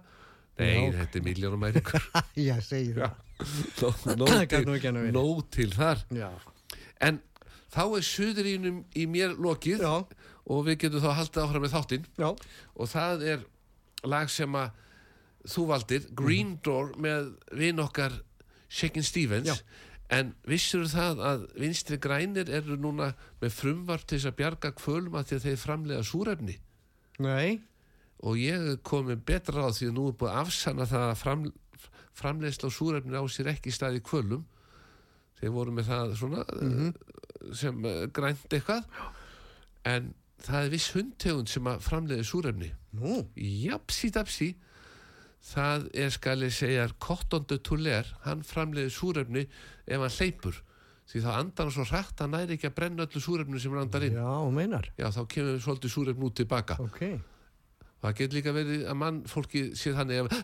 nei, 0.57 0.89
Já. 0.89 0.93
þetta 1.03 1.19
er 1.21 1.25
miljónum 1.27 1.61
mæringur 1.61 2.11
Já, 2.49 2.57
segir 2.65 3.03
það. 3.03 3.23
nú 5.17 5.27
til, 5.53 5.71
þar 5.77 6.01
Já. 6.17 6.31
En 7.05 7.19
þá 7.75 7.83
er 7.99 8.07
suðurínum 8.09 8.79
í 8.97 9.05
mér 9.11 9.35
lokið 9.37 9.83
Já, 9.85 9.95
og 10.47 10.65
við 10.69 10.79
getum 10.85 11.03
þá 11.03 11.11
haldið 11.19 11.43
áfram 11.45 11.65
með 11.67 11.75
þáttinn 11.75 12.07
já. 12.21 12.29
og 12.77 12.91
það 12.93 13.25
er 13.35 13.45
lag 14.07 14.31
sem 14.31 14.55
að 14.55 14.71
þú 15.47 15.65
valdir, 15.71 16.07
Green 16.19 16.57
Door 16.67 16.95
með 16.99 17.33
vin 17.55 17.79
okkar 17.83 18.15
Shakin 18.69 19.05
Stevens 19.07 19.47
Já. 19.47 19.55
en 20.11 20.33
vissur 20.47 20.87
það 20.91 21.21
að 21.23 21.45
vinstri 21.59 21.99
grænir 22.03 22.51
eru 22.51 22.75
núna 22.83 23.13
með 23.43 23.55
frumvart 23.55 24.07
til 24.11 24.19
þess 24.19 24.31
að 24.33 24.37
bjarga 24.41 24.73
því 24.75 25.37
að 25.39 25.45
þeir 25.47 25.61
framlega 25.63 26.03
súrefni 26.07 26.57
Nei. 27.23 27.61
og 28.27 28.37
ég 28.43 28.83
kom 28.83 29.07
með 29.07 29.23
betra 29.29 29.67
á 29.67 29.71
því 29.71 29.89
að 29.91 29.95
nú 29.99 30.09
er 30.11 30.19
búið 30.19 30.33
að 30.35 30.41
afsanna 30.43 30.87
það 30.91 31.07
að 31.13 31.17
fram, 31.23 31.47
framleiðsla 32.19 32.69
á 32.71 32.77
súrefni 32.79 33.15
á 33.19 33.25
sér 33.31 33.53
ekki 33.55 33.71
staði 33.75 34.03
kvölum 34.03 34.45
þeir 35.41 35.55
voru 35.55 35.75
með 35.79 35.91
það 35.93 36.15
svona 36.19 36.45
Mhm. 36.59 36.87
uh, 36.91 37.55
sem 37.55 37.85
uh, 37.85 38.07
grænt 38.11 38.47
eitthvað 38.51 38.83
en 39.87 40.15
það 40.45 40.65
er 40.67 40.71
viss 40.75 40.91
hundtegund 40.97 41.49
sem 41.51 41.67
að 41.71 41.81
framleiði 41.87 42.27
súrefni 42.29 42.73
Nú, 42.97 43.23
japsi 43.37 44.11
dapsi 44.15 44.51
það 45.47 45.85
er 45.95 46.11
skal 46.15 46.41
ég 46.43 46.55
segja 46.57 46.87
kottondu 47.03 47.59
tuller, 47.63 48.09
hann 48.25 48.43
framleiði 48.47 48.91
súrefni 48.95 49.45
ef 49.87 50.01
hann 50.03 50.17
hleypur 50.19 50.63
því 51.07 51.21
þá 51.23 51.29
andar 51.39 51.69
hann 51.69 51.75
svo 51.77 51.85
hrætt 51.87 52.21
að 52.25 52.33
næri 52.33 52.57
ekki 52.57 52.67
að 52.71 52.77
brenna 52.81 53.05
öllu 53.07 53.21
súrefni 53.23 53.61
sem 53.63 53.71
hann 53.77 53.85
andar 53.87 54.07
inn 54.09 54.17
já, 54.19 54.31
meinar. 54.51 54.89
já 54.99 55.07
þá 55.15 55.21
kemur 55.31 55.61
svolítið 55.63 55.93
súrefni 55.95 56.27
út 56.27 56.35
tilbaka 56.41 56.77
Ok. 56.83 57.03
það 58.03 58.17
getur 58.19 58.39
líka 58.41 58.55
verið 58.57 58.83
að 58.91 58.99
mann 59.05 59.21
fólki 59.31 59.63
sé 59.79 59.93
þannig 59.95 60.25
að 60.25 60.35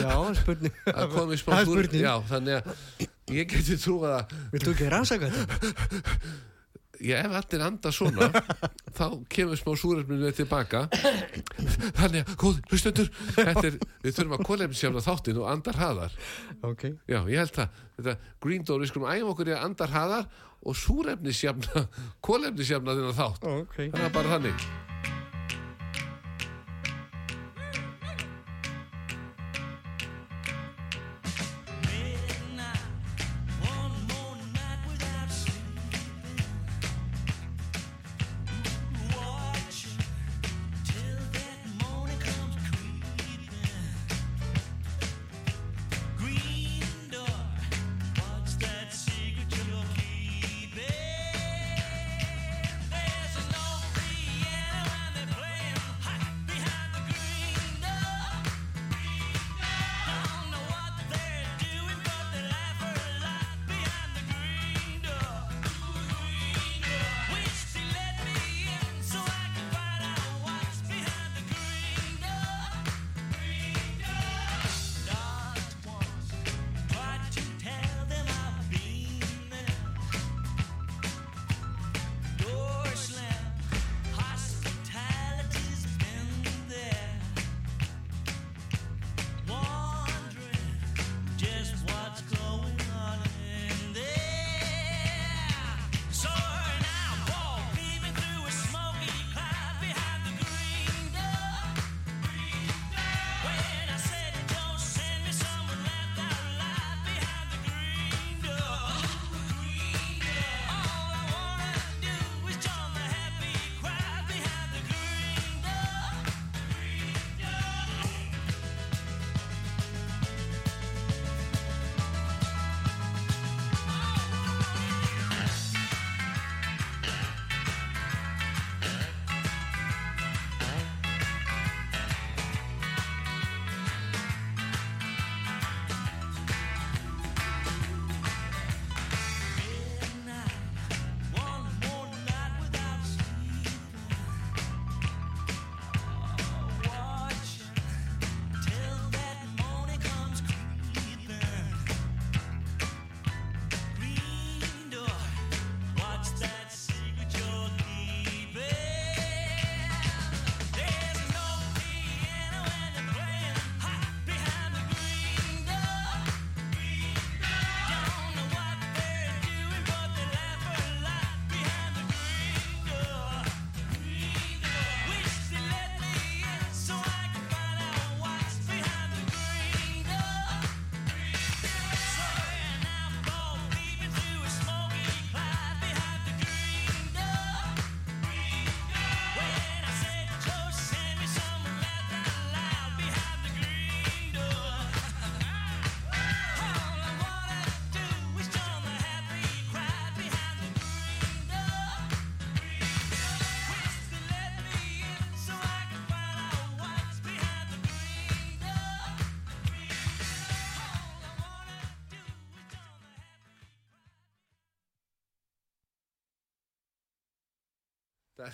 Já, 0.00 0.14
spurning. 0.38 0.76
að 1.00 1.10
komi 1.16 1.36
smá 1.40 1.50
Það 1.52 1.60
er 1.60 1.66
súr 1.66 1.82
spurning. 1.82 2.04
já, 2.06 2.14
þannig 2.30 2.54
að 2.60 3.34
ég 3.40 3.50
geti 3.50 3.76
trúið 3.82 4.14
að 4.14 4.36
Viltu 4.54 4.72
ekki 4.76 4.88
rannsaka 4.94 5.32
þetta? 5.34 5.90
ég 7.04 7.16
ef 7.24 7.36
allir 7.40 7.64
anda 7.64 7.92
svona 7.94 8.28
þá 8.98 9.04
kemur 9.32 9.58
smá 9.60 9.72
súrefninu 9.78 10.32
tilbaka. 10.36 10.84
Þannig 11.96 12.20
að, 12.24 12.34
góð, 12.40 12.60
hlustundur 12.70 13.10
er, 13.40 13.78
við 14.04 14.16
þurfum 14.18 14.36
að 14.38 14.44
kolefnisjafna 14.50 15.04
þáttin 15.06 15.40
og 15.40 15.48
andar 15.52 15.80
haðar 15.80 16.14
Ok. 16.66 16.86
já, 17.08 17.18
ég 17.30 17.40
held 17.40 17.56
það, 17.56 17.82
þetta 17.98 18.16
Green 18.44 18.68
Door, 18.68 18.84
við 18.84 18.92
skulum 18.92 19.10
æfa 19.14 19.32
okkur 19.34 19.52
í 19.52 19.56
að 19.56 19.66
andar 19.70 19.94
haðar 19.96 20.30
og 20.60 20.76
súrefnisjafna 20.76 21.86
kolefnisjafna 22.20 22.96
þennan 22.98 23.18
þátt. 23.20 23.50
Ok. 23.56 23.76
það 23.88 24.08
er 24.10 24.16
bara 24.20 24.36
þannig 24.38 24.70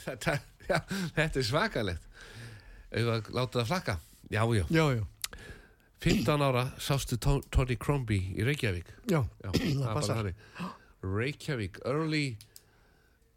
þetta, 0.05 0.37
já, 0.71 0.79
þetta 1.17 1.41
er 1.43 1.47
svakalegt 1.51 2.03
Ef 2.97 3.09
að 3.13 3.31
láta 3.35 3.61
það 3.63 3.71
flakka 3.73 3.99
Já, 4.31 4.43
já, 4.57 4.65
Já, 4.75 4.85
já, 4.97 5.05
15 6.07 6.43
ára 6.45 6.65
sástu 6.83 7.17
To- 7.23 7.43
Tony 7.51 7.77
Crombie 7.81 8.35
í 8.37 8.45
Reykjavík 8.47 8.91
já, 9.11 9.21
Já, 9.23 9.51
það 9.53 9.95
passar. 9.95 10.33
Reykjavík, 11.07 11.81
early 11.87 12.37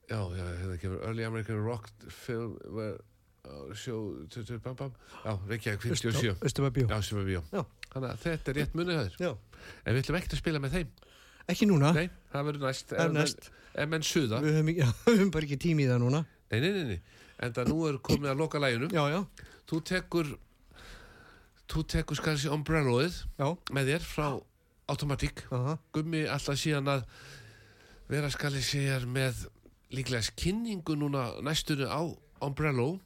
Já, 0.09 0.19
já, 0.33 0.45
hérna 0.63 0.77
kemur 0.81 1.03
Early 1.05 1.23
American 1.27 1.59
Rock 1.65 1.89
Film 2.09 2.55
where, 2.73 2.97
uh, 3.45 3.73
Show 3.77 4.25
tu- 4.29 4.41
tu- 4.43 4.57
bam, 4.59 4.75
bam. 4.75 4.91
Já, 5.25 5.35
Reykjavík 5.47 5.81
57 5.85 6.35
Östubæbjó. 6.41 6.87
Já, 6.89 7.01
sem 7.05 7.19
er 7.21 7.27
bjó 7.29 7.43
Já. 7.53 7.63
Þannig 7.93 8.09
að 8.09 8.23
þetta 8.25 8.49
er 8.51 8.57
rétt 8.59 8.73
munið 8.77 8.97
höður. 8.99 9.37
En 9.85 9.93
við 9.95 10.01
ætlum 10.03 10.17
ekkert 10.19 10.33
að 10.33 10.41
spila 10.43 10.59
með 10.61 10.75
þeim 10.79 10.89
Ekki 11.49 11.65
núna, 11.65 11.89
Nei, 11.95 12.09
það 12.33 12.43
verður 12.49 12.65
næst 12.67 12.91
næst. 13.13 13.47
Ef 13.73 13.87
menn 13.89 14.03
suða 14.05 14.41
við 14.45 14.59
höfum 15.05 15.31
bara 15.33 15.45
ekki 15.47 15.57
tími 15.61 15.85
í 15.85 15.89
það 15.89 16.01
núna. 16.03 16.19
Nei, 16.49 16.59
nei, 16.59 16.83
nei, 16.93 16.99
En 17.39 17.55
það 17.55 17.71
nú 17.71 17.81
er 17.87 17.97
komið 18.03 18.33
að 18.33 18.39
loka 18.41 18.61
læginu 18.61 18.91
Já, 18.93 19.03
já, 19.13 19.19
Þú 19.69 19.81
tekur 19.91 20.35
Þú 21.69 21.83
tekur 21.93 22.21
umbrelloið 22.55 23.23
já, 23.37 23.47
með 23.71 23.91
þér 23.93 24.05
frá 24.09 24.29
Automatic. 24.89 25.43
Aha, 25.53 25.77
Gummi 25.93 26.23
alltaf 26.25 26.57
síðan 26.57 26.89
að 26.89 27.03
vera 28.09 28.29
skal 28.33 28.55
ég 28.57 28.65
segja 28.65 28.97
með 29.05 29.45
líklega 29.93 30.33
kynningu 30.39 30.95
núna 30.97 31.27
næstunni 31.45 31.85
á 31.85 32.01
Umbrello. 32.45 32.97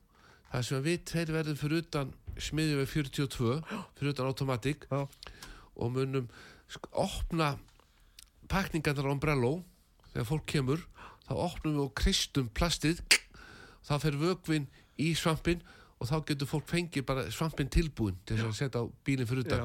Það 0.54 0.66
sem 0.70 0.86
við 0.86 1.04
tveir 1.10 1.34
verðum 1.36 1.60
fyrir 1.60 1.84
utan 1.84 2.14
smiðjum 2.40 2.82
við 2.84 2.90
42 2.94 3.58
fyrir 3.98 4.14
utan 4.14 4.30
Automatic. 4.30 4.88
Já, 4.88 5.04
og 5.76 5.92
munum 5.92 6.32
opna 6.92 7.58
pakningarnar 8.48 9.12
á 9.12 9.14
Umbrello. 9.18 9.54
Þegar 10.14 10.30
fólk 10.30 10.48
kemur 10.48 10.88
þá 11.28 11.34
opnum 11.36 11.76
við 11.76 11.84
og 11.84 11.94
kristum 12.00 12.48
plastið 12.56 13.04
þá 13.88 13.94
fer 14.04 14.20
vögvin 14.20 14.68
í 15.02 15.14
svampin 15.18 15.64
og 16.00 16.10
þá 16.10 16.16
getur 16.28 16.50
fólk 16.50 16.68
fengið 16.68 17.06
bara 17.08 17.26
svampin 17.32 17.70
tilbúin 17.72 18.18
til 18.28 18.40
að 18.44 18.56
setja 18.58 18.84
á 18.84 18.86
bílinn 19.08 19.30
fyrir 19.30 19.46
utan. 19.46 19.64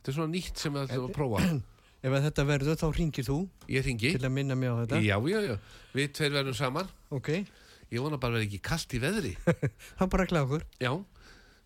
Þetta 0.00 0.12
er 0.12 0.16
svona 0.18 0.32
nýtt 0.34 0.62
sem 0.62 0.74
við 0.74 0.86
ætlum 0.88 1.08
að 1.10 1.16
prófa. 1.16 1.44
Ef 2.06 2.12
að 2.14 2.26
þetta 2.26 2.44
verður 2.46 2.78
þá 2.78 2.88
ringir 2.94 3.26
þú 3.26 3.36
ég 3.72 3.86
ringi 3.86 4.10
til 4.14 4.26
að 4.26 4.34
minna 4.34 4.54
mig 4.58 4.70
á 4.70 4.76
þetta. 4.82 4.98
Já, 5.02 5.16
já, 5.30 5.38
já, 5.46 5.54
við 5.96 6.10
tveir 6.18 6.34
verðum 6.36 6.58
saman. 6.58 6.90
Ok, 7.14 7.30
Ég 7.86 8.02
vona 8.02 8.18
bara 8.18 8.34
að 8.34 8.40
vera 8.40 8.46
ekki 8.48 8.58
kast 8.66 8.94
í 8.96 9.00
veðri. 9.02 9.36
Það 9.98 10.08
bara 10.10 10.26
klákur. 10.26 10.64
Já, 10.82 10.90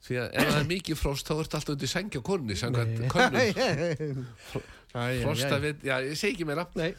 því 0.04 0.18
að 0.20 0.26
ef 0.36 0.50
það 0.50 0.58
er 0.58 0.66
mikið 0.68 0.98
frost 1.00 1.30
þá 1.30 1.32
ertu 1.38 1.56
alltaf 1.58 1.72
undir 1.74 1.90
sengja 1.92 2.20
konni 2.24 2.56
samkvæmt 2.60 3.06
könnum 3.12 4.26
Frosta 4.90 5.60
við, 5.62 5.84
já, 5.86 5.94
ég 6.02 6.18
segi 6.18 6.34
ekki 6.34 6.46
meira. 6.48 6.66
Nei, 6.76 6.90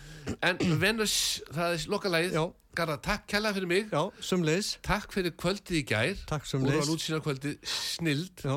En 0.48 0.62
Venus, 0.82 1.14
það 1.52 1.76
er 1.76 1.86
lokalægið. 1.92 2.38
Já, 2.40 2.44
Garða, 2.76 2.96
takk 3.04 3.26
kærlega 3.28 3.58
fyrir 3.58 3.68
mig 3.68 3.90
já, 3.92 4.02
sumleis. 4.24 4.68
Takk 4.86 5.12
fyrir 5.12 5.34
kvöldið 5.36 5.76
í 5.76 5.84
gær 5.90 6.22
Takk 6.30 6.46
Úr 6.46 6.52
sumleis. 6.54 6.86
að 6.86 6.94
útsýna 6.94 7.20
kvöldið, 7.26 7.58
snild 7.68 8.44
Já, 8.46 8.56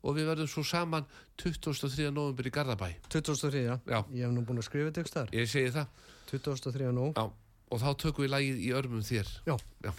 Og 0.00 0.16
við 0.16 0.30
verðum 0.30 0.48
svo 0.48 0.62
saman 0.64 1.04
23. 1.36 2.06
november 2.10 2.48
í 2.48 2.52
Garðabæ 2.54 2.88
2003, 3.12 3.64
já. 3.66 3.74
Já. 3.84 4.00
Ég 4.16 4.24
hef 4.24 4.32
nú 4.32 4.44
búin 4.48 4.62
að 4.62 4.68
skrifa 4.70 4.88
þetta 4.88 5.02
ykkur 5.04 5.12
starf. 5.12 5.34
Ég 5.36 5.50
segi 5.52 5.74
það 5.76 5.86
2003 6.32 6.92
nú. 6.96 7.10
Já, 7.12 7.26
og 7.70 7.82
þá 7.84 7.90
tökum 8.00 8.24
við 8.24 8.32
lægið 8.32 8.64
í 8.64 8.72
örmum 8.80 9.04
þér 9.04 9.34
Já. 9.50 9.56
Já. 9.84 9.92